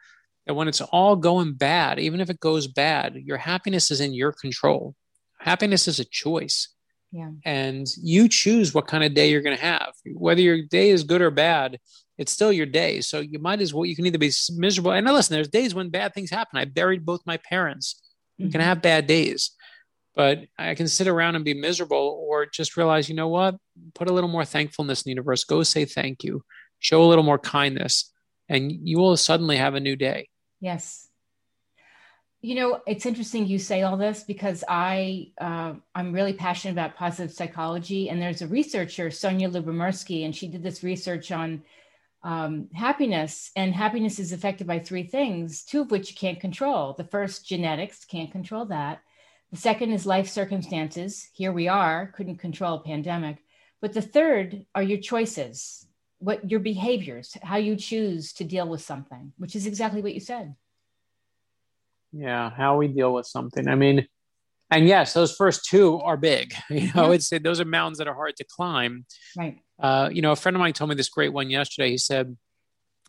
that 0.47 0.55
when 0.55 0.69
it's 0.69 0.81
all 0.81 1.17
going 1.17 1.55
bad, 1.55 1.99
even 1.99 2.21
if 2.21 2.31
it 2.31 2.41
goes 2.41 2.67
bad, 2.67 3.15
your 3.15 3.37
happiness 3.37 3.91
is 3.91 4.01
in 4.01 4.15
your 4.15 4.33
control. 4.33 4.95
Happiness 5.39 5.87
is 5.87 6.01
a 6.01 6.05
choice. 6.05 6.69
Yeah. 7.13 7.31
And 7.45 7.87
you 8.01 8.29
choose 8.29 8.73
what 8.73 8.87
kind 8.87 9.03
of 9.03 9.15
day 9.15 9.31
you're 9.31 9.43
going 9.43 9.57
to 9.57 9.63
have. 9.63 9.93
Whether 10.15 10.41
your 10.41 10.63
day 10.63 10.91
is 10.91 11.03
good 11.03 11.23
or 11.23 11.31
bad, 11.31 11.79
it's 12.19 12.33
still 12.33 12.53
your 12.53 12.67
day. 12.67 13.01
So 13.01 13.21
you 13.21 13.39
might 13.39 13.61
as 13.61 13.75
well, 13.75 13.85
you 13.85 13.97
can 13.97 14.07
either 14.07 14.19
be 14.19 14.31
miserable. 14.57 14.93
And 14.93 15.07
now 15.07 15.15
listen, 15.15 15.35
there's 15.35 15.49
days 15.49 15.75
when 15.75 15.91
bad 15.91 16.15
things 16.15 16.31
happen. 16.31 16.59
I 16.59 16.67
buried 16.67 17.05
both 17.05 17.21
my 17.27 17.37
parents. 17.39 18.01
You 18.37 18.47
mm-hmm. 18.47 18.53
can 18.53 18.61
have 18.61 18.83
bad 18.83 19.07
days, 19.07 19.53
but 20.15 20.41
I 20.59 20.75
can 20.75 20.87
sit 20.87 21.09
around 21.09 21.37
and 21.37 21.45
be 21.45 21.55
miserable 21.55 22.23
or 22.29 22.47
just 22.47 22.77
realize, 22.77 23.09
you 23.09 23.15
know 23.15 23.29
what? 23.29 23.57
Put 23.95 24.09
a 24.09 24.13
little 24.13 24.31
more 24.31 24.45
thankfulness 24.45 25.03
in 25.03 25.11
the 25.11 25.13
universe. 25.13 25.45
Go 25.45 25.63
say 25.63 25.85
thank 25.85 26.25
you. 26.25 26.45
Show 26.79 27.03
a 27.03 27.07
little 27.07 27.25
more 27.25 27.39
kindness, 27.39 28.13
and 28.49 28.73
you 28.73 28.99
will 28.99 29.17
suddenly 29.17 29.57
have 29.57 29.75
a 29.75 29.81
new 29.81 29.97
day. 29.97 30.29
Yes. 30.61 31.09
You 32.43 32.55
know, 32.55 32.81
it's 32.87 33.05
interesting 33.05 33.47
you 33.47 33.59
say 33.59 33.83
all 33.83 33.99
this 33.99 34.25
because 34.25 34.65
I 34.67 35.33
uh, 35.39 35.75
I'm 35.95 36.13
really 36.13 36.33
passionate 36.33 36.73
about 36.73 36.97
positive 36.97 37.35
psychology, 37.35 38.09
and 38.09 38.21
there's 38.21 38.41
a 38.41 38.47
researcher, 38.47 39.09
Sonja 39.09 39.51
Lyubomirsky, 39.51 40.25
and 40.25 40.35
she 40.35 40.49
did 40.49 40.63
this 40.63 40.83
research 40.83 41.33
on 41.33 41.63
um, 42.23 42.69
happiness, 42.75 43.51
and 43.57 43.75
happiness 43.75 44.19
is 44.19 44.33
affected 44.33 44.67
by 44.67 44.79
three 44.79 45.05
things, 45.05 45.65
two 45.65 45.83
of 45.83 45.91
which 45.91 46.11
you 46.11 46.17
can't 46.17 46.41
control. 46.41 46.95
The 46.95 47.05
first, 47.05 47.47
genetics, 47.47 48.05
can't 48.05 48.33
control 48.33 48.67
that. 48.67 49.01
The 49.51 49.57
second 49.57 49.93
is 49.93 50.07
life 50.07 50.29
circumstances. 50.29 51.29
Here 51.33 51.53
we 51.53 51.69
are, 51.69 52.13
couldn't 52.17 52.37
control 52.37 52.75
a 52.75 52.83
pandemic. 52.83 53.39
But 53.81 53.93
the 53.93 54.03
third 54.03 54.67
are 54.75 54.83
your 54.83 54.99
choices, 54.99 55.87
what 56.19 56.51
your 56.51 56.61
behaviors, 56.61 57.37
how 57.43 57.57
you 57.57 57.77
choose 57.77 58.33
to 58.35 58.45
deal 58.45 58.69
with 58.69 58.83
something, 58.83 59.33
which 59.39 59.57
is 59.57 59.67
exactly 59.67 60.03
what 60.03 60.15
you 60.15 60.21
said. 60.21 60.55
Yeah, 62.13 62.51
how 62.51 62.77
we 62.77 62.89
deal 62.89 63.15
with 63.15 63.27
something. 63.27 63.69
I 63.69 63.75
mean, 63.75 64.07
and 64.71 64.87
yes, 64.87 65.15
those 65.15 65.35
first 65.35 65.65
two 65.65 65.99
are 66.01 66.17
big. 66.17 66.55
You 66.71 66.93
know, 66.95 67.09
yeah. 67.09 67.15
it's 67.15 67.31
those 67.43 67.61
are 67.61 67.65
mountains 67.65 67.99
that 67.99 68.09
are 68.09 68.15
hard 68.15 68.37
to 68.37 68.45
climb. 68.45 69.07
Right. 69.37 69.59
Uh, 69.79 70.11
you 70.13 70.23
know, 70.23 70.33
a 70.33 70.37
friend 70.37 70.57
of 70.57 70.61
mine 70.61 70.73
told 70.73 70.91
me 70.91 70.97
this 70.97 71.09
great 71.09 71.33
one 71.33 71.51
yesterday. 71.51 71.91
He 71.91 71.99
said, 71.99 72.37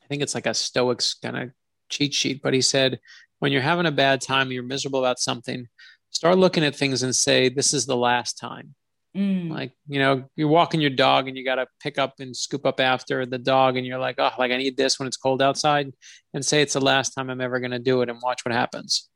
I 0.03 0.07
think 0.07 0.23
it's 0.23 0.35
like 0.35 0.47
a 0.47 0.53
Stoics 0.53 1.13
kind 1.15 1.37
of 1.37 1.51
cheat 1.89 2.13
sheet, 2.13 2.41
but 2.41 2.53
he 2.53 2.61
said, 2.61 2.99
when 3.39 3.51
you're 3.51 3.61
having 3.61 3.85
a 3.85 3.91
bad 3.91 4.21
time, 4.21 4.51
you're 4.51 4.63
miserable 4.63 4.99
about 4.99 5.19
something, 5.19 5.67
start 6.11 6.37
looking 6.37 6.63
at 6.63 6.75
things 6.75 7.03
and 7.03 7.15
say, 7.15 7.49
this 7.49 7.73
is 7.73 7.85
the 7.85 7.97
last 7.97 8.37
time. 8.37 8.75
Mm. 9.15 9.49
Like, 9.49 9.73
you 9.87 9.99
know, 9.99 10.25
you're 10.35 10.47
walking 10.47 10.79
your 10.79 10.89
dog 10.89 11.27
and 11.27 11.37
you 11.37 11.43
got 11.43 11.55
to 11.55 11.67
pick 11.81 11.97
up 11.97 12.13
and 12.19 12.35
scoop 12.35 12.65
up 12.65 12.79
after 12.79 13.25
the 13.25 13.37
dog, 13.37 13.75
and 13.77 13.85
you're 13.85 13.99
like, 13.99 14.15
oh, 14.19 14.31
like 14.39 14.51
I 14.51 14.57
need 14.57 14.77
this 14.77 14.99
when 14.99 15.07
it's 15.07 15.17
cold 15.17 15.41
outside, 15.41 15.91
and 16.33 16.45
say 16.45 16.61
it's 16.61 16.73
the 16.73 16.81
last 16.81 17.11
time 17.11 17.29
I'm 17.29 17.41
ever 17.41 17.59
going 17.59 17.71
to 17.71 17.79
do 17.79 18.01
it, 18.01 18.09
and 18.09 18.19
watch 18.21 18.41
what 18.45 18.53
happens. 18.53 19.09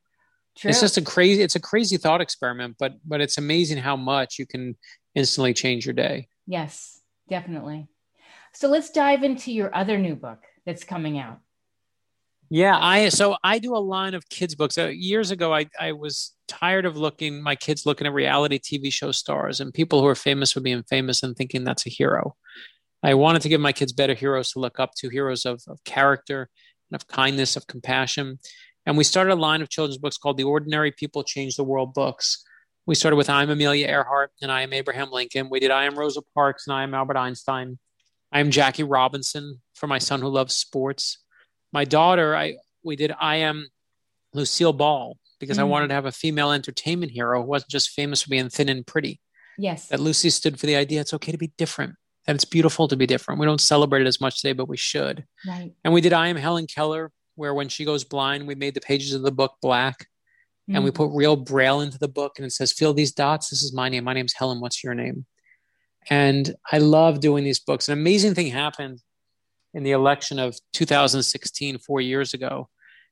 True. 0.58 0.70
It's 0.70 0.80
just 0.80 0.96
a 0.96 1.02
crazy, 1.02 1.42
it's 1.42 1.56
a 1.56 1.60
crazy 1.60 1.96
thought 1.96 2.20
experiment, 2.20 2.76
but 2.78 2.94
but 3.06 3.20
it's 3.20 3.38
amazing 3.38 3.78
how 3.78 3.96
much 3.96 4.38
you 4.38 4.46
can 4.46 4.76
instantly 5.14 5.54
change 5.54 5.86
your 5.86 5.94
day. 5.94 6.28
Yes, 6.46 7.00
definitely. 7.28 7.88
So 8.52 8.68
let's 8.68 8.90
dive 8.90 9.22
into 9.22 9.52
your 9.52 9.74
other 9.74 9.98
new 9.98 10.14
book 10.14 10.44
that's 10.64 10.84
coming 10.84 11.18
out. 11.18 11.40
Yeah, 12.48 12.78
I 12.78 13.08
so 13.08 13.36
I 13.42 13.58
do 13.58 13.74
a 13.74 13.78
line 13.78 14.14
of 14.14 14.28
kids 14.28 14.54
books. 14.54 14.78
Uh, 14.78 14.86
years 14.86 15.30
ago, 15.30 15.52
I 15.52 15.66
I 15.80 15.92
was 15.92 16.34
tired 16.46 16.86
of 16.86 16.96
looking 16.96 17.42
my 17.42 17.56
kids 17.56 17.86
looking 17.86 18.06
at 18.06 18.12
reality 18.12 18.58
TV 18.58 18.92
show 18.92 19.10
stars 19.10 19.60
and 19.60 19.74
people 19.74 20.00
who 20.00 20.06
are 20.06 20.14
famous 20.14 20.52
for 20.52 20.60
being 20.60 20.84
famous 20.84 21.22
and 21.22 21.36
thinking 21.36 21.64
that's 21.64 21.86
a 21.86 21.90
hero. 21.90 22.36
I 23.02 23.14
wanted 23.14 23.42
to 23.42 23.48
give 23.48 23.60
my 23.60 23.72
kids 23.72 23.92
better 23.92 24.14
heroes 24.14 24.52
to 24.52 24.60
look 24.60 24.80
up 24.80 24.94
to, 24.96 25.08
heroes 25.08 25.44
of, 25.44 25.62
of 25.68 25.82
character 25.84 26.48
and 26.90 27.00
of 27.00 27.08
kindness, 27.08 27.56
of 27.56 27.66
compassion. 27.66 28.38
And 28.84 28.96
we 28.96 29.04
started 29.04 29.32
a 29.32 29.36
line 29.36 29.62
of 29.62 29.68
children's 29.68 29.98
books 29.98 30.16
called 30.16 30.36
the 30.36 30.44
Ordinary 30.44 30.92
People 30.92 31.24
Change 31.24 31.56
the 31.56 31.64
World 31.64 31.94
books. 31.94 32.44
We 32.86 32.94
started 32.94 33.16
with 33.16 33.28
I 33.28 33.42
am 33.42 33.50
Amelia 33.50 33.88
Earhart 33.88 34.30
and 34.40 34.52
I 34.52 34.62
am 34.62 34.72
Abraham 34.72 35.10
Lincoln. 35.10 35.48
We 35.50 35.58
did 35.58 35.72
I 35.72 35.84
am 35.84 35.98
Rosa 35.98 36.22
Parks 36.34 36.68
and 36.68 36.76
I 36.76 36.84
am 36.84 36.94
Albert 36.94 37.16
Einstein. 37.16 37.78
I 38.30 38.38
am 38.38 38.52
Jackie 38.52 38.84
Robinson 38.84 39.60
for 39.74 39.88
my 39.88 39.98
son 39.98 40.20
who 40.20 40.28
loves 40.28 40.54
sports 40.54 41.18
my 41.72 41.84
daughter, 41.84 42.36
I 42.36 42.56
we 42.82 42.96
did 42.96 43.12
I 43.18 43.36
am 43.36 43.68
Lucille 44.32 44.72
Ball 44.72 45.16
because 45.40 45.58
mm. 45.58 45.60
I 45.60 45.64
wanted 45.64 45.88
to 45.88 45.94
have 45.94 46.06
a 46.06 46.12
female 46.12 46.52
entertainment 46.52 47.12
hero 47.12 47.42
who 47.42 47.48
wasn't 47.48 47.70
just 47.70 47.90
famous 47.90 48.22
for 48.22 48.30
being 48.30 48.48
thin 48.48 48.68
and 48.68 48.86
pretty. 48.86 49.20
Yes. 49.58 49.88
That 49.88 50.00
Lucy 50.00 50.30
stood 50.30 50.58
for 50.60 50.66
the 50.66 50.76
idea 50.76 51.00
it's 51.00 51.14
okay 51.14 51.32
to 51.32 51.38
be 51.38 51.52
different. 51.58 51.94
And 52.26 52.34
it's 52.34 52.44
beautiful 52.44 52.88
to 52.88 52.96
be 52.96 53.06
different. 53.06 53.38
We 53.38 53.46
don't 53.46 53.60
celebrate 53.60 54.02
it 54.02 54.08
as 54.08 54.20
much 54.20 54.40
today, 54.40 54.52
but 54.52 54.68
we 54.68 54.76
should. 54.76 55.24
Right. 55.46 55.72
And 55.84 55.94
we 55.94 56.00
did 56.00 56.12
I 56.12 56.26
am 56.26 56.36
Helen 56.36 56.66
Keller, 56.66 57.12
where 57.36 57.54
when 57.54 57.68
she 57.68 57.84
goes 57.84 58.02
blind, 58.02 58.46
we 58.46 58.56
made 58.56 58.74
the 58.74 58.80
pages 58.80 59.14
of 59.14 59.22
the 59.22 59.30
book 59.30 59.54
black. 59.62 60.06
Mm. 60.68 60.76
And 60.76 60.84
we 60.84 60.90
mm. 60.90 60.94
put 60.94 61.10
real 61.12 61.36
braille 61.36 61.80
into 61.80 61.98
the 61.98 62.08
book 62.08 62.32
and 62.36 62.46
it 62.46 62.50
says, 62.50 62.72
feel 62.72 62.92
these 62.92 63.12
dots. 63.12 63.50
This 63.50 63.62
is 63.62 63.72
my 63.72 63.88
name. 63.88 64.04
My 64.04 64.12
name's 64.12 64.32
Helen. 64.32 64.60
What's 64.60 64.82
your 64.82 64.94
name? 64.94 65.24
And 66.10 66.54
I 66.70 66.78
love 66.78 67.20
doing 67.20 67.44
these 67.44 67.60
books. 67.60 67.88
An 67.88 67.98
amazing 67.98 68.34
thing 68.34 68.48
happened 68.48 69.00
in 69.76 69.82
the 69.82 69.92
election 69.92 70.38
of 70.38 70.56
2016, 70.72 71.78
four 71.78 72.00
years 72.00 72.32
ago, 72.32 72.70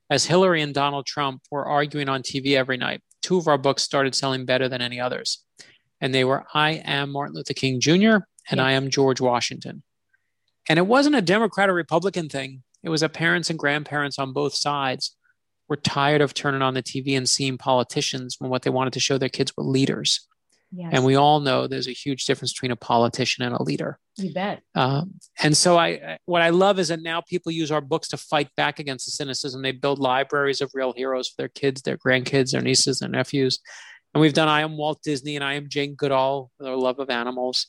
as 0.09 0.25
Hillary 0.25 0.63
and 0.63 0.73
Donald 0.73 1.05
Trump 1.05 1.43
were 1.51 1.67
arguing 1.67 2.09
on 2.09 2.23
TV 2.23 2.57
every 2.57 2.79
night, 2.79 3.03
two 3.21 3.37
of 3.37 3.47
our 3.47 3.59
books 3.59 3.83
started 3.83 4.15
selling 4.15 4.47
better 4.47 4.67
than 4.67 4.81
any 4.81 4.99
others. 4.99 5.45
And 6.01 6.15
they 6.15 6.25
were 6.25 6.47
I 6.55 6.83
Am 6.87 7.13
Martin 7.13 7.35
Luther 7.35 7.53
King 7.53 7.81
Jr. 7.81 8.25
and 8.51 8.57
yeah. 8.57 8.65
I 8.65 8.73
Am 8.73 8.89
George 8.89 9.21
Washington. 9.21 9.83
And 10.67 10.79
it 10.79 10.87
wasn't 10.87 11.17
a 11.17 11.23
Democrat 11.23 11.69
or 11.69 11.75
Republican 11.75 12.31
thing, 12.31 12.63
it 12.83 12.89
was 12.89 13.03
that 13.03 13.13
parents 13.13 13.51
and 13.51 13.59
grandparents 13.59 14.19
on 14.19 14.33
both 14.33 14.55
sides 14.55 15.15
were 15.69 15.77
tired 15.77 16.23
of 16.23 16.33
turning 16.33 16.63
on 16.63 16.73
the 16.73 16.83
TV 16.83 17.15
and 17.15 17.29
seeing 17.29 17.59
politicians 17.59 18.37
when 18.39 18.51
what 18.51 18.63
they 18.63 18.71
wanted 18.71 18.95
to 18.95 19.01
show 19.01 19.19
their 19.19 19.29
kids 19.29 19.53
were 19.55 19.65
leaders. 19.65 20.27
Yes. 20.77 20.91
And 20.93 21.05
we 21.05 21.15
all 21.15 21.41
know 21.41 21.67
there's 21.67 21.87
a 21.87 21.93
huge 21.93 22.27
difference 22.27 22.53
between 22.53 22.73
a 22.73 22.77
politician 22.77 23.45
and 23.45 23.55
a 23.55 23.63
leader. 23.63 23.99
You 24.17 24.33
bet. 24.33 24.63
Um, 24.75 25.15
and 25.43 25.57
so 25.57 25.79
I, 25.79 26.19
what 26.25 26.43
I 26.43 26.51
love 26.51 26.79
is 26.79 26.89
that 26.89 27.01
now 27.01 27.21
people 27.21 27.53
use 27.53 27.71
our 27.71 27.81
books 27.81 28.09
to 28.09 28.17
fight 28.17 28.49
back 28.57 28.81
against 28.81 29.07
the 29.07 29.13
cynicism. 29.13 29.63
They 29.63 29.73
build 29.73 29.99
libraries 29.99 30.61
of 30.61 30.71
real 30.75 30.93
heroes 30.93 31.29
for 31.29 31.37
their 31.39 31.49
kids, 31.49 31.83
their 31.83 31.97
grandkids, 31.97 32.51
their 32.51 32.61
nieces, 32.61 32.99
their 32.99 33.09
nephews. 33.09 33.61
And 34.15 34.21
we've 34.21 34.33
done 34.33 34.49
I 34.49 34.63
am 34.63 34.77
Walt 34.77 35.01
Disney 35.03 35.37
and 35.37 35.45
I 35.45 35.55
am 35.55 35.69
Jane 35.69 35.95
Goodall, 35.95 36.51
their 36.59 36.77
love 36.77 36.99
of 36.99 37.11
animals. 37.11 37.69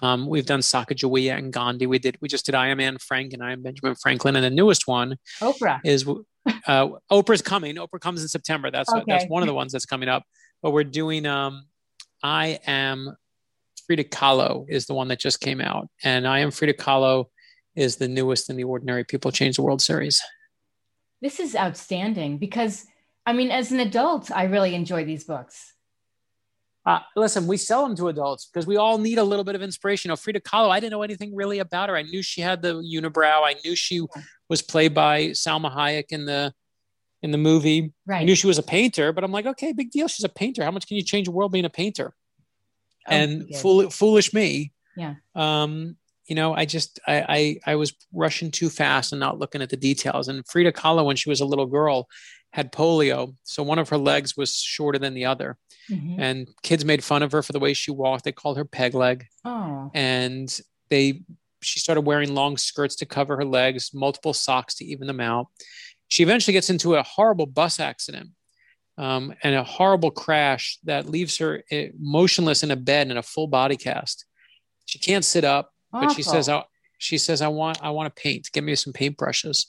Um, 0.00 0.26
we've 0.26 0.46
done 0.46 0.60
Sacagawea 0.60 1.38
and 1.38 1.52
Gandhi. 1.52 1.86
We 1.86 1.98
did. 1.98 2.16
We 2.20 2.28
just 2.28 2.46
did 2.46 2.54
I 2.54 2.68
am 2.68 2.80
Anne 2.80 2.98
Frank 2.98 3.32
and 3.32 3.42
I 3.42 3.52
am 3.52 3.62
Benjamin 3.62 3.94
Franklin. 3.94 4.36
And 4.36 4.44
the 4.44 4.50
newest 4.50 4.88
one, 4.88 5.16
Oprah, 5.40 5.80
is 5.84 6.06
uh, 6.66 6.88
Oprah's 7.10 7.42
coming. 7.42 7.76
Oprah 7.76 8.00
comes 8.00 8.22
in 8.22 8.28
September. 8.28 8.70
That's 8.70 8.92
okay. 8.92 9.04
that's 9.06 9.26
one 9.26 9.42
of 9.42 9.46
the 9.46 9.54
ones 9.54 9.72
that's 9.72 9.86
coming 9.86 10.08
up. 10.08 10.24
But 10.62 10.72
we're 10.72 10.84
doing 10.84 11.26
um, 11.26 11.66
I 12.24 12.58
am 12.66 13.14
Frida 13.86 14.04
Kahlo 14.04 14.64
is 14.68 14.86
the 14.86 14.94
one 14.94 15.08
that 15.08 15.20
just 15.20 15.40
came 15.40 15.60
out, 15.60 15.88
and 16.02 16.26
I 16.26 16.38
am 16.38 16.50
Frida 16.50 16.72
Kahlo 16.72 17.26
is 17.76 17.96
the 17.96 18.08
newest 18.08 18.48
in 18.48 18.56
the 18.56 18.64
Ordinary 18.64 19.04
People 19.04 19.30
Change 19.30 19.56
the 19.56 19.62
World 19.62 19.82
series. 19.82 20.22
This 21.20 21.38
is 21.38 21.54
outstanding 21.54 22.38
because, 22.38 22.86
I 23.26 23.34
mean, 23.34 23.50
as 23.50 23.72
an 23.72 23.80
adult, 23.80 24.30
I 24.30 24.44
really 24.44 24.74
enjoy 24.74 25.04
these 25.04 25.24
books. 25.24 25.74
Uh, 26.86 27.00
listen, 27.14 27.46
we 27.46 27.56
sell 27.56 27.86
them 27.86 27.96
to 27.96 28.08
adults 28.08 28.46
because 28.46 28.66
we 28.66 28.76
all 28.76 28.98
need 28.98 29.18
a 29.18 29.24
little 29.24 29.44
bit 29.44 29.54
of 29.54 29.62
inspiration. 29.62 30.08
You 30.08 30.12
know, 30.12 30.16
Frida 30.16 30.40
Kahlo, 30.40 30.70
I 30.70 30.80
didn't 30.80 30.92
know 30.92 31.02
anything 31.02 31.34
really 31.34 31.58
about 31.58 31.90
her. 31.90 31.96
I 31.96 32.02
knew 32.02 32.22
she 32.22 32.40
had 32.40 32.62
the 32.62 32.74
unibrow. 32.74 33.42
I 33.42 33.56
knew 33.64 33.76
she 33.76 34.04
was 34.48 34.62
played 34.62 34.94
by 34.94 35.28
Salma 35.28 35.74
Hayek 35.74 36.06
in 36.10 36.24
the 36.24 36.54
in 37.24 37.30
the 37.30 37.38
movie. 37.38 37.90
Right. 38.06 38.20
I 38.20 38.24
knew 38.24 38.34
she 38.34 38.46
was 38.46 38.58
a 38.58 38.62
painter, 38.62 39.10
but 39.10 39.24
I'm 39.24 39.32
like, 39.32 39.46
okay, 39.46 39.72
big 39.72 39.90
deal. 39.90 40.08
She's 40.08 40.24
a 40.24 40.28
painter. 40.28 40.62
How 40.62 40.70
much 40.70 40.86
can 40.86 40.98
you 40.98 41.02
change 41.02 41.26
the 41.26 41.32
world 41.32 41.52
being 41.52 41.64
a 41.64 41.70
painter? 41.70 42.14
Oh, 43.08 43.12
and 43.12 43.56
fool, 43.56 43.88
foolish 43.88 44.34
me. 44.34 44.72
Yeah. 44.94 45.14
Um, 45.34 45.96
you 46.26 46.34
know, 46.34 46.54
I 46.54 46.66
just 46.66 47.00
I, 47.06 47.24
I 47.66 47.72
I 47.72 47.76
was 47.76 47.94
rushing 48.12 48.50
too 48.50 48.68
fast 48.68 49.12
and 49.12 49.20
not 49.20 49.38
looking 49.38 49.62
at 49.62 49.70
the 49.70 49.76
details. 49.76 50.28
And 50.28 50.46
Frida 50.46 50.72
Kahlo, 50.72 51.04
when 51.04 51.16
she 51.16 51.30
was 51.30 51.40
a 51.40 51.46
little 51.46 51.66
girl, 51.66 52.08
had 52.52 52.72
polio, 52.72 53.34
so 53.42 53.62
one 53.62 53.78
of 53.78 53.88
her 53.88 53.98
legs 53.98 54.36
was 54.36 54.54
shorter 54.54 54.98
than 54.98 55.14
the 55.14 55.24
other. 55.24 55.56
Mm-hmm. 55.90 56.20
And 56.20 56.48
kids 56.62 56.84
made 56.84 57.02
fun 57.02 57.22
of 57.22 57.32
her 57.32 57.42
for 57.42 57.52
the 57.52 57.58
way 57.58 57.72
she 57.72 57.90
walked. 57.90 58.24
They 58.24 58.32
called 58.32 58.58
her 58.58 58.64
peg 58.66 58.94
leg. 58.94 59.26
Oh. 59.44 59.90
And 59.94 60.60
they 60.90 61.22
she 61.62 61.80
started 61.80 62.02
wearing 62.02 62.34
long 62.34 62.58
skirts 62.58 62.96
to 62.96 63.06
cover 63.06 63.36
her 63.36 63.44
legs, 63.44 63.92
multiple 63.94 64.34
socks 64.34 64.74
to 64.76 64.84
even 64.84 65.06
them 65.06 65.20
out. 65.20 65.48
She 66.08 66.22
eventually 66.22 66.52
gets 66.52 66.70
into 66.70 66.94
a 66.94 67.02
horrible 67.02 67.46
bus 67.46 67.80
accident 67.80 68.30
um, 68.98 69.34
and 69.42 69.54
a 69.54 69.64
horrible 69.64 70.10
crash 70.10 70.78
that 70.84 71.08
leaves 71.08 71.38
her 71.38 71.62
eh, 71.70 71.88
motionless 71.98 72.62
in 72.62 72.70
a 72.70 72.76
bed 72.76 73.10
in 73.10 73.16
a 73.16 73.22
full 73.22 73.46
body 73.46 73.76
cast. 73.76 74.26
She 74.86 74.98
can't 74.98 75.24
sit 75.24 75.44
up, 75.44 75.72
Awful. 75.92 76.08
but 76.08 76.14
she 76.14 76.22
says, 76.22 76.48
I, 76.48 76.64
she 76.98 77.18
says, 77.18 77.42
I 77.42 77.48
want, 77.48 77.82
I 77.82 77.90
want 77.90 78.14
to 78.14 78.22
paint. 78.22 78.50
Give 78.52 78.64
me 78.64 78.74
some 78.74 78.92
paintbrushes. 78.92 79.66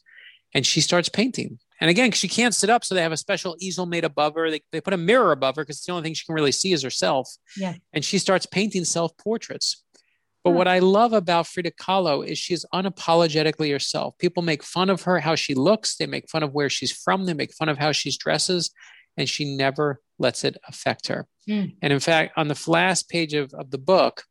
And 0.54 0.65
she 0.65 0.82
starts 0.82 1.10
painting. 1.10 1.60
And 1.82 1.89
again, 1.89 2.12
she 2.12 2.27
can't 2.30 2.56
sit 2.56 2.70
up, 2.70 2.86
so 2.86 2.96
they 2.96 3.01
have 3.01 3.12
a 3.12 3.18
special 3.18 3.58
easel 3.60 3.86
made 3.86 4.06
above 4.06 4.36
her. 4.36 4.50
They, 4.50 4.62
they 4.72 4.80
put 4.80 4.94
a 4.94 4.98
mirror 4.98 5.32
above 5.32 5.58
her 5.58 5.63
because 5.63 5.84
the 5.84 5.92
only 5.92 6.04
thing 6.04 6.13
she 6.13 6.25
can 6.25 6.36
really 6.36 6.54
see 6.54 6.72
is 6.72 6.82
herself. 6.82 7.30
Yeah. 7.58 7.75
And 7.92 8.06
she 8.06 8.18
starts 8.18 8.46
painting 8.46 8.86
self 8.86 9.18
portraits. 9.18 9.84
But 10.46 10.52
what 10.52 10.68
I 10.68 10.78
love 10.78 11.12
about 11.12 11.48
Frida 11.48 11.72
Kahlo 11.72 12.24
is 12.24 12.38
she's 12.38 12.68
unapologetically 12.72 13.72
herself. 13.72 14.16
People 14.20 14.44
make 14.44 14.62
fun 14.62 14.92
of 14.92 15.02
her, 15.02 15.20
how 15.20 15.34
she 15.34 15.56
looks. 15.56 15.98
They 15.98 16.06
make 16.06 16.30
fun 16.30 16.44
of 16.44 16.54
where 16.54 16.70
she's 16.70 16.92
from. 16.92 17.25
They 17.25 17.34
make 17.34 17.52
fun 17.52 17.68
of 17.68 17.80
how 17.80 17.92
she 17.92 18.16
dresses, 18.16 18.70
and 19.18 19.28
she 19.28 19.56
never 19.56 20.02
lets 20.20 20.44
it 20.44 20.56
affect 20.68 21.08
her. 21.08 21.28
Mm. 21.50 21.78
And 21.82 21.92
in 21.92 22.00
fact, 22.00 22.38
on 22.38 22.48
the 22.48 22.64
last 22.68 23.10
page 23.10 23.34
of, 23.34 23.56
of 23.56 23.72
the 23.72 23.80
book, 23.80 24.22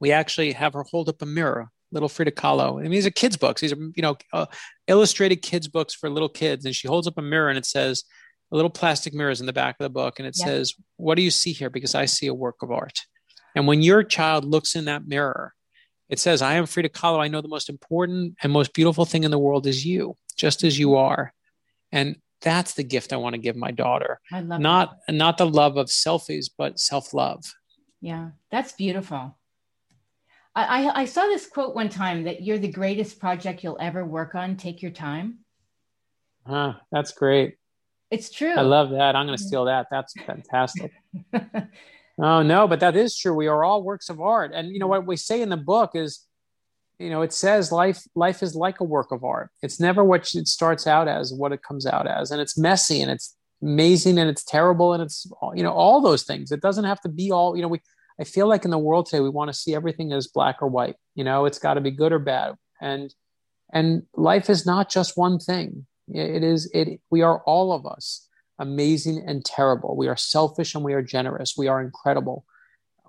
we 0.00 0.12
actually 0.12 0.52
have 0.52 0.72
her 0.72 0.84
hold 0.84 1.10
up 1.10 1.20
a 1.20 1.26
mirror, 1.26 1.68
little 1.92 2.08
Frida 2.08 2.30
Kahlo. 2.30 2.78
I 2.78 2.84
mean, 2.84 2.90
these 2.90 3.06
are 3.06 3.10
kids' 3.10 3.36
books. 3.36 3.60
These 3.60 3.74
are, 3.74 3.90
you 3.96 4.02
know, 4.02 4.16
uh, 4.32 4.46
illustrated 4.86 5.42
kids' 5.42 5.68
books 5.68 5.94
for 5.94 6.08
little 6.08 6.30
kids. 6.30 6.64
And 6.64 6.74
she 6.74 6.88
holds 6.88 7.06
up 7.06 7.18
a 7.18 7.22
mirror 7.22 7.50
and 7.50 7.58
it 7.58 7.66
says, 7.66 8.04
a 8.50 8.56
little 8.56 8.70
plastic 8.70 9.12
mirror 9.12 9.30
is 9.30 9.40
in 9.40 9.46
the 9.46 9.52
back 9.52 9.76
of 9.78 9.84
the 9.84 9.90
book. 9.90 10.18
And 10.18 10.26
it 10.26 10.34
yep. 10.38 10.48
says, 10.48 10.74
What 10.96 11.16
do 11.16 11.22
you 11.22 11.30
see 11.30 11.52
here? 11.52 11.68
Because 11.68 11.94
I 11.94 12.06
see 12.06 12.28
a 12.28 12.34
work 12.34 12.62
of 12.62 12.70
art. 12.70 13.00
And 13.54 13.66
when 13.66 13.82
your 13.82 14.02
child 14.02 14.44
looks 14.44 14.76
in 14.76 14.84
that 14.86 15.06
mirror, 15.06 15.54
it 16.08 16.18
says, 16.18 16.42
I 16.42 16.54
am 16.54 16.66
Frida 16.66 16.88
Kahlo. 16.90 17.20
I 17.20 17.28
know 17.28 17.40
the 17.40 17.48
most 17.48 17.68
important 17.68 18.36
and 18.42 18.52
most 18.52 18.72
beautiful 18.72 19.04
thing 19.04 19.24
in 19.24 19.30
the 19.30 19.38
world 19.38 19.66
is 19.66 19.84
you, 19.84 20.16
just 20.36 20.64
as 20.64 20.78
you 20.78 20.96
are. 20.96 21.32
And 21.92 22.16
that's 22.40 22.74
the 22.74 22.84
gift 22.84 23.12
I 23.12 23.16
want 23.16 23.34
to 23.34 23.40
give 23.40 23.56
my 23.56 23.70
daughter. 23.70 24.20
I 24.32 24.40
love 24.40 24.60
not 24.60 24.96
that. 25.06 25.12
not 25.12 25.38
the 25.38 25.46
love 25.46 25.76
of 25.76 25.88
selfies, 25.88 26.48
but 26.56 26.78
self-love. 26.78 27.44
Yeah, 28.00 28.30
that's 28.50 28.72
beautiful. 28.72 29.36
I, 30.54 30.86
I, 30.86 31.00
I 31.00 31.04
saw 31.04 31.22
this 31.22 31.46
quote 31.46 31.74
one 31.74 31.88
time 31.88 32.24
that 32.24 32.42
you're 32.42 32.58
the 32.58 32.68
greatest 32.68 33.18
project 33.18 33.62
you'll 33.62 33.78
ever 33.80 34.04
work 34.04 34.34
on. 34.34 34.56
Take 34.56 34.82
your 34.82 34.92
time. 34.92 35.38
Huh, 36.46 36.74
that's 36.90 37.12
great. 37.12 37.56
It's 38.10 38.30
true. 38.30 38.54
I 38.54 38.62
love 38.62 38.90
that. 38.90 39.14
I'm 39.14 39.26
going 39.26 39.36
to 39.36 39.44
steal 39.44 39.66
that. 39.66 39.88
That's 39.90 40.14
fantastic. 40.26 40.92
oh 42.18 42.42
no, 42.42 42.68
but 42.68 42.80
that 42.80 42.96
is 42.96 43.16
true. 43.16 43.34
We 43.34 43.46
are 43.46 43.64
all 43.64 43.82
works 43.82 44.08
of 44.08 44.20
art, 44.20 44.52
and 44.54 44.68
you 44.68 44.78
know 44.78 44.86
what 44.86 45.06
we 45.06 45.16
say 45.16 45.40
in 45.40 45.48
the 45.48 45.56
book 45.56 45.92
is 45.94 46.24
you 46.98 47.10
know 47.10 47.22
it 47.22 47.32
says 47.32 47.70
life 47.72 48.02
life 48.14 48.42
is 48.42 48.54
like 48.54 48.80
a 48.80 48.84
work 48.84 49.12
of 49.12 49.24
art. 49.24 49.50
It's 49.62 49.80
never 49.80 50.04
what 50.04 50.34
it 50.34 50.48
starts 50.48 50.86
out 50.86 51.08
as 51.08 51.32
what 51.32 51.52
it 51.52 51.62
comes 51.62 51.86
out 51.86 52.06
as. 52.06 52.30
And 52.30 52.40
it's 52.40 52.58
messy 52.58 53.00
and 53.00 53.10
it's 53.10 53.36
amazing 53.62 54.18
and 54.18 54.30
it's 54.30 54.44
terrible 54.44 54.92
and 54.92 55.02
it's 55.02 55.26
you 55.54 55.62
know 55.62 55.72
all 55.72 56.00
those 56.00 56.24
things. 56.24 56.52
It 56.52 56.60
doesn't 56.60 56.84
have 56.84 57.00
to 57.02 57.08
be 57.08 57.30
all 57.30 57.56
you 57.56 57.62
know 57.62 57.68
we 57.68 57.80
i 58.20 58.24
feel 58.24 58.48
like 58.48 58.64
in 58.64 58.72
the 58.72 58.78
world 58.78 59.06
today 59.06 59.20
we 59.20 59.30
want 59.30 59.48
to 59.48 59.56
see 59.56 59.74
everything 59.74 60.12
as 60.12 60.26
black 60.26 60.56
or 60.60 60.68
white. 60.68 60.96
You 61.14 61.24
know 61.24 61.44
it's 61.44 61.58
got 61.58 61.74
to 61.74 61.80
be 61.80 61.90
good 61.90 62.12
or 62.12 62.18
bad. 62.18 62.54
And 62.80 63.14
and 63.72 64.04
life 64.14 64.50
is 64.50 64.66
not 64.66 64.90
just 64.90 65.16
one 65.16 65.38
thing. 65.38 65.86
It 66.08 66.42
is 66.42 66.70
it 66.72 67.00
we 67.10 67.22
are 67.22 67.42
all 67.44 67.72
of 67.72 67.86
us 67.86 68.27
amazing 68.58 69.22
and 69.26 69.44
terrible 69.44 69.96
we 69.96 70.08
are 70.08 70.16
selfish 70.16 70.74
and 70.74 70.84
we 70.84 70.94
are 70.94 71.02
generous 71.02 71.54
we 71.56 71.68
are 71.68 71.80
incredible 71.80 72.44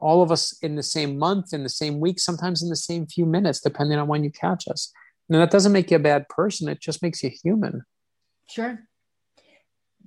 all 0.01 0.22
of 0.22 0.32
us 0.32 0.58
in 0.62 0.75
the 0.75 0.84
same 0.84 1.18
month, 1.18 1.53
in 1.53 1.63
the 1.63 1.70
same 1.70 2.00
week, 2.00 2.20
sometimes 2.20 2.63
in 2.63 2.70
the 2.70 2.75
same 2.75 3.06
few 3.06 3.25
minutes, 3.25 3.60
depending 3.60 3.98
on 3.98 4.08
when 4.08 4.24
you 4.24 4.32
catch 4.32 4.68
us. 4.68 4.91
And 5.29 5.39
that 5.39 5.51
doesn't 5.51 5.72
make 5.72 5.91
you 5.91 5.98
a 5.98 6.00
bad 6.00 6.27
person. 6.29 6.70
It 6.70 6.79
just 6.79 7.03
makes 7.03 7.24
you 7.24 7.29
human. 7.29 7.84
Sure. 8.48 8.79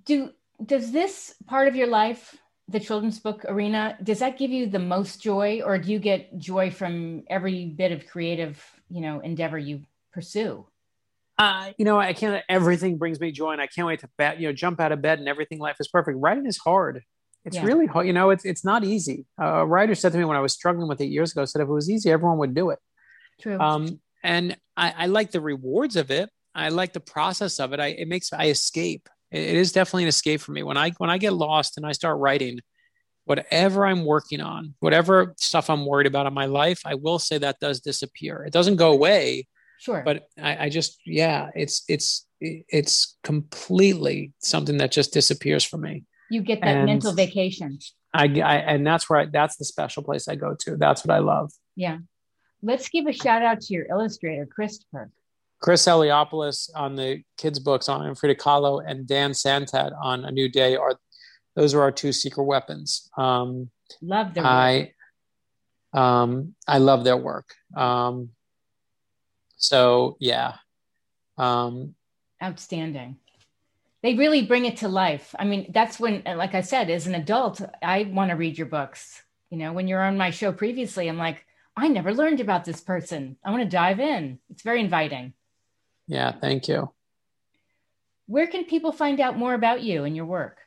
Do 0.05 0.31
does 0.65 0.93
this 0.93 1.35
part 1.47 1.69
of 1.69 1.77
your 1.77 1.87
life, 1.89 2.37
the 2.69 2.81
children's 2.81 3.19
book 3.19 3.45
arena, 3.49 3.97
does 4.03 4.21
that 4.21 4.39
give 4.39 4.51
you 4.51 4.67
the 4.67 4.79
most 4.79 5.21
joy, 5.21 5.61
or 5.65 5.79
do 5.79 5.91
you 5.91 5.99
get 5.99 6.39
joy 6.39 6.71
from 6.71 7.25
every 7.29 7.67
bit 7.67 7.93
of 7.93 8.07
creative, 8.07 8.63
you 8.89 9.01
know, 9.01 9.21
endeavor 9.21 9.59
you 9.59 9.83
pursue? 10.13 10.67
Uh, 11.43 11.73
you 11.79 11.85
know, 11.85 11.99
I 11.99 12.13
can't. 12.13 12.43
Everything 12.49 12.99
brings 12.99 13.19
me 13.21 13.33
joy, 13.33 13.53
and 13.53 13.61
I 13.61 13.67
can't 13.67 13.87
wait 13.87 14.01
to 14.01 14.09
bat, 14.19 14.41
you 14.41 14.49
know, 14.49 14.53
jump 14.53 14.81
out 14.81 14.93
of 14.93 15.03
bed, 15.03 15.19
and 15.19 15.29
everything. 15.29 15.59
Life 15.59 15.77
is 15.81 15.89
perfect. 15.89 16.19
Writing 16.19 16.47
is 16.47 16.59
hard 16.59 17.03
it's 17.45 17.57
yeah. 17.57 17.65
really 17.65 17.87
hard. 17.87 18.07
You 18.07 18.13
know, 18.13 18.31
it's 18.31 18.45
it's 18.45 18.65
not 18.65 18.85
easy. 18.85 19.27
Uh, 19.41 19.47
a 19.47 19.67
writer 19.67 19.95
said 19.95 20.13
to 20.13 20.19
me 20.19 20.25
when 20.25 20.37
I 20.37 20.41
was 20.41 20.53
struggling 20.53 20.89
with 20.89 21.01
it 21.01 21.07
years 21.07 21.33
ago, 21.33 21.45
said 21.45 21.61
if 21.61 21.69
it 21.69 21.73
was 21.73 21.91
easy, 21.91 22.11
everyone 22.11 22.39
would 22.39 22.55
do 22.55 22.71
it. 22.71 22.79
True. 23.41 23.59
Um, 23.59 24.01
and 24.23 24.57
I, 24.77 24.95
I 24.97 25.07
like 25.07 25.33
the 25.33 25.41
rewards 25.41 25.97
of 25.97 26.11
it. 26.11 26.31
I 26.55 26.69
like 26.69 26.93
the 26.93 27.01
process 27.01 27.59
of 27.59 27.73
it. 27.73 27.81
I 27.81 27.89
it 27.89 28.07
makes 28.07 28.33
I 28.33 28.47
escape. 28.47 29.09
It, 29.31 29.41
it 29.41 29.57
is 29.57 29.73
definitely 29.73 30.05
an 30.05 30.11
escape 30.11 30.41
for 30.41 30.53
me 30.53 30.63
when 30.63 30.77
I 30.77 30.91
when 30.99 31.11
I 31.11 31.19
get 31.19 31.33
lost 31.33 31.77
and 31.77 31.87
I 31.87 31.93
start 31.93 32.19
writing. 32.19 32.61
Whatever 33.25 33.87
I'm 33.87 34.05
working 34.05 34.41
on, 34.41 34.75
whatever 34.81 35.35
stuff 35.39 35.71
I'm 35.71 35.87
worried 35.87 36.09
about 36.09 36.27
in 36.27 36.35
my 36.35 36.47
life, 36.47 36.83
I 36.85 36.97
will 36.97 37.21
say 37.21 37.39
that 37.39 37.61
does 37.61 37.79
disappear. 37.79 38.43
It 38.43 38.53
doesn't 38.53 38.77
go 38.77 38.93
away, 38.93 39.47
sure, 39.83 40.03
but 40.05 40.29
I, 40.41 40.67
I 40.67 40.69
just 40.69 41.01
yeah, 41.05 41.51
it's 41.55 41.85
it's 41.89 42.27
it's 42.41 43.17
completely 43.23 44.33
something 44.39 44.79
that 44.79 44.93
just 44.93 45.13
disappears 45.13 45.65
for 45.65 45.77
me. 45.77 46.05
You 46.31 46.43
get 46.43 46.61
that 46.61 46.77
and 46.77 46.87
mental 46.87 47.13
vacation. 47.13 47.79
I, 48.15 48.25
I 48.25 48.57
and 48.57 48.87
that's 48.87 49.09
where 49.09 49.21
I, 49.21 49.27
that's 49.27 49.57
the 49.57 49.65
special 49.65 50.03
place 50.03 50.29
i 50.29 50.35
go 50.35 50.55
to. 50.61 50.77
That's 50.77 51.05
what 51.05 51.15
i 51.15 51.19
love. 51.19 51.53
Yeah. 51.77 51.99
Let's 52.63 52.89
give 52.89 53.07
a 53.07 53.13
shout 53.13 53.43
out 53.43 53.61
to 53.63 53.75
your 53.75 53.87
illustrator 53.87 54.47
christopher. 54.47 55.11
Chris 55.61 55.85
eliopoulos 55.87 56.71
on 56.75 56.97
the 56.97 57.23
kids 57.39 57.59
books 57.59 57.89
on 57.89 58.15
frida 58.15 58.35
kahlo 58.35 58.83
and 58.87 59.07
dan 59.07 59.33
santat 59.33 59.93
on 60.01 60.25
a 60.25 60.31
new 60.31 60.49
day 60.49 60.77
are 60.77 60.99
those 61.55 61.75
are 61.75 61.83
our 61.83 61.93
two 61.93 62.13
secret 62.13 62.45
weapons. 62.45 63.11
Um 63.17 63.71
love 64.01 64.35
their 64.35 64.45
work. 64.45 64.53
i 64.53 64.93
um 65.93 66.55
i 66.67 66.79
love 66.79 67.05
their 67.05 67.17
work. 67.17 67.55
Um 67.77 68.31
so 69.63 70.17
yeah 70.21 70.55
um 71.39 71.95
outstanding 72.43 73.17
they 74.03 74.15
really 74.15 74.43
bring 74.43 74.65
it 74.65 74.79
to 74.79 74.89
life. 74.89 75.35
I 75.39 75.45
mean, 75.45 75.71
that's 75.73 76.01
when, 76.01 76.23
like 76.27 76.55
I 76.55 76.61
said, 76.61 76.91
as 76.91 77.07
an 77.07 77.15
adult, 77.15 77.63
I 77.83 78.11
want 78.13 78.31
to 78.31 78.37
read 78.37 78.59
your 78.59 78.67
books. 78.67 79.23
You 79.49 79.59
know, 79.59 79.73
when 79.73 79.87
you're 79.87 80.03
on 80.03 80.17
my 80.17 80.31
show 80.31 80.53
previously, 80.53 81.09
I'm 81.09 81.19
like, 81.19 81.47
I 81.77 81.89
never 81.89 82.13
learned 82.13 82.41
about 82.41 82.65
this 82.65 82.81
person. 82.81 83.37
I 83.45 83.51
want 83.51 83.63
to 83.63 83.69
dive 83.69 84.01
in. 84.01 84.41
It's 84.51 84.63
very 84.63 84.81
inviting. 84.81 85.35
Yeah, 86.09 86.33
thank 86.33 86.69
you. 86.69 86.93
Where 88.27 88.47
can 88.47 88.65
people 88.65 88.93
find 88.93 89.21
out 89.21 89.39
more 89.39 89.55
about 89.55 89.83
you 89.83 90.05
and 90.05 90.17
your 90.17 90.27
work? 90.27 90.59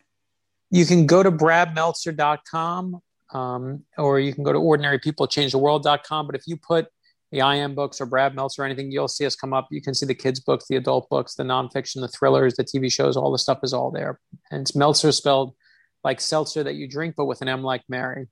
You 0.72 0.86
can 0.86 1.06
go 1.06 1.22
to 1.22 1.32
bradmeltzer.com 1.32 3.02
um, 3.34 3.84
or 3.98 4.20
you 4.20 4.34
can 4.34 4.44
go 4.44 4.54
to 4.54 4.60
ordinarypeoplechangetheworld.com. 4.60 6.26
But 6.26 6.36
if 6.36 6.48
you 6.48 6.58
put 6.58 6.88
the 7.32 7.40
IM 7.40 7.76
books 7.76 8.00
or 8.00 8.06
Brad 8.06 8.36
Meltzer 8.36 8.62
or 8.62 8.66
anything, 8.66 8.92
you'll 8.92 9.08
see 9.08 9.26
us 9.26 9.36
come 9.36 9.54
up. 9.54 9.68
You 9.72 9.82
can 9.82 9.94
see 9.94 10.06
the 10.06 10.16
kids' 10.16 10.40
books, 10.40 10.66
the 10.68 10.76
adult 10.76 11.10
books, 11.10 11.36
the 11.36 11.44
nonfiction, 11.44 12.02
the 12.02 12.08
thrillers, 12.08 12.56
the 12.56 12.64
TV 12.64 12.92
shows, 12.92 13.18
all 13.18 13.32
the 13.32 13.38
stuff 13.38 13.60
is 13.64 13.74
all 13.74 13.92
there. 13.92 14.20
And 14.52 14.62
it's 14.62 14.76
Meltzer 14.76 15.12
spelled 15.12 15.56
like 16.04 16.22
seltzer 16.22 16.64
that 16.64 16.76
you 16.76 16.88
drink, 16.88 17.16
but 17.18 17.26
with 17.26 17.42
an 17.42 17.50
M 17.50 17.64
like 17.64 17.84
Mary. 17.90 18.28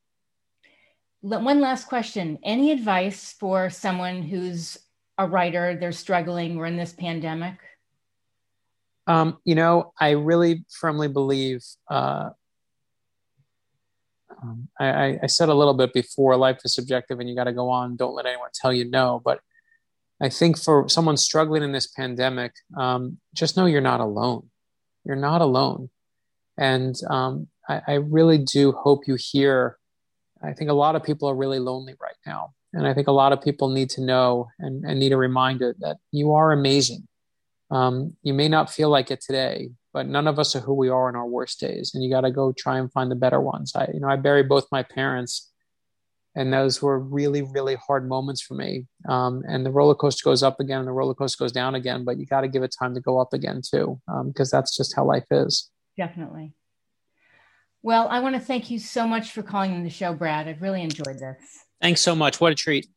One 1.21 1.61
last 1.61 1.87
question. 1.87 2.37
Any 2.43 2.71
advice 2.71 3.33
for 3.39 3.69
someone 3.69 4.21
who's 4.21 4.77
a 5.17 5.27
writer, 5.27 5.77
they're 5.79 5.91
struggling, 5.91 6.57
we're 6.57 6.65
in 6.65 6.77
this 6.77 6.93
pandemic? 6.93 7.55
Um, 9.07 9.37
you 9.43 9.55
know, 9.55 9.93
I 9.99 10.11
really 10.11 10.65
firmly 10.69 11.07
believe 11.07 11.63
uh, 11.89 12.29
um, 14.41 14.67
I, 14.79 15.19
I, 15.23 15.27
said 15.27 15.49
a 15.49 15.53
little 15.53 15.73
bit 15.73 15.93
before 15.93 16.35
life 16.37 16.59
is 16.63 16.73
subjective 16.73 17.19
and 17.19 17.29
you 17.29 17.35
got 17.35 17.45
to 17.45 17.53
go 17.53 17.69
on. 17.69 17.95
Don't 17.95 18.15
let 18.15 18.25
anyone 18.25 18.49
tell 18.53 18.73
you 18.73 18.89
no. 18.89 19.21
But 19.23 19.39
I 20.21 20.29
think 20.29 20.57
for 20.57 20.87
someone 20.89 21.17
struggling 21.17 21.63
in 21.63 21.71
this 21.71 21.87
pandemic, 21.87 22.53
um, 22.77 23.17
just 23.33 23.57
know 23.57 23.65
you're 23.65 23.81
not 23.81 23.99
alone. 23.99 24.49
You're 25.05 25.15
not 25.15 25.41
alone. 25.41 25.89
And 26.57 26.95
um, 27.09 27.47
I, 27.67 27.81
I, 27.87 27.93
really 27.95 28.37
do 28.37 28.71
hope 28.71 29.07
you 29.07 29.17
hear. 29.19 29.77
I 30.41 30.53
think 30.53 30.69
a 30.69 30.73
lot 30.73 30.95
of 30.95 31.03
people 31.03 31.29
are 31.29 31.35
really 31.35 31.59
lonely 31.59 31.95
right 31.99 32.15
now. 32.25 32.53
And 32.73 32.87
I 32.87 32.93
think 32.93 33.07
a 33.07 33.11
lot 33.11 33.33
of 33.33 33.41
people 33.41 33.69
need 33.69 33.89
to 33.91 34.01
know 34.01 34.49
and, 34.59 34.85
and 34.85 34.99
need 34.99 35.13
a 35.13 35.17
reminder 35.17 35.75
that 35.79 35.97
you 36.11 36.33
are 36.33 36.51
amazing. 36.51 37.07
Um, 37.71 38.15
you 38.23 38.33
may 38.33 38.47
not 38.47 38.71
feel 38.71 38.89
like 38.89 39.11
it 39.11 39.21
today, 39.21 39.71
but 39.93 40.07
none 40.07 40.27
of 40.27 40.39
us 40.39 40.55
are 40.55 40.59
who 40.59 40.73
we 40.73 40.89
are 40.89 41.07
in 41.07 41.15
our 41.15 41.27
worst 41.27 41.59
days 41.59 41.91
and 41.93 42.03
you 42.03 42.09
got 42.09 42.21
to 42.21 42.31
go 42.31 42.51
try 42.51 42.77
and 42.79 42.91
find 42.91 43.11
the 43.11 43.15
better 43.15 43.39
ones. 43.39 43.73
I 43.75 43.89
you 43.93 43.99
know 43.99 44.09
i 44.09 44.15
buried 44.15 44.49
both 44.49 44.67
my 44.71 44.83
parents 44.83 45.51
and 46.35 46.51
those 46.51 46.81
were 46.81 46.99
really 46.99 47.43
really 47.43 47.75
hard 47.75 48.07
moments 48.07 48.41
for 48.41 48.55
me. 48.55 48.87
Um, 49.07 49.43
and 49.47 49.65
the 49.65 49.71
roller 49.71 49.95
coaster 49.95 50.23
goes 50.23 50.43
up 50.43 50.59
again 50.59 50.79
and 50.79 50.87
the 50.87 50.91
roller 50.91 51.13
coaster 51.13 51.43
goes 51.43 51.51
down 51.51 51.75
again 51.75 52.03
but 52.03 52.17
you 52.17 52.25
got 52.25 52.41
to 52.41 52.47
give 52.47 52.63
it 52.63 52.75
time 52.77 52.95
to 52.95 53.01
go 53.01 53.19
up 53.19 53.33
again 53.33 53.61
too 53.61 53.99
because 54.27 54.53
um, 54.53 54.57
that's 54.57 54.75
just 54.75 54.95
how 54.95 55.05
life 55.05 55.27
is. 55.31 55.69
Definitely. 55.97 56.53
Well 57.81 58.07
i 58.09 58.19
want 58.19 58.35
to 58.35 58.41
thank 58.41 58.71
you 58.71 58.79
so 58.79 59.07
much 59.07 59.31
for 59.31 59.43
calling 59.43 59.73
in 59.73 59.83
the 59.83 59.89
show 59.89 60.13
brad. 60.13 60.47
I've 60.47 60.61
really 60.61 60.81
enjoyed 60.81 61.19
this. 61.19 61.37
Thanks 61.81 62.01
so 62.01 62.15
much. 62.15 62.39
What 62.39 62.51
a 62.51 62.55
treat 62.55 62.87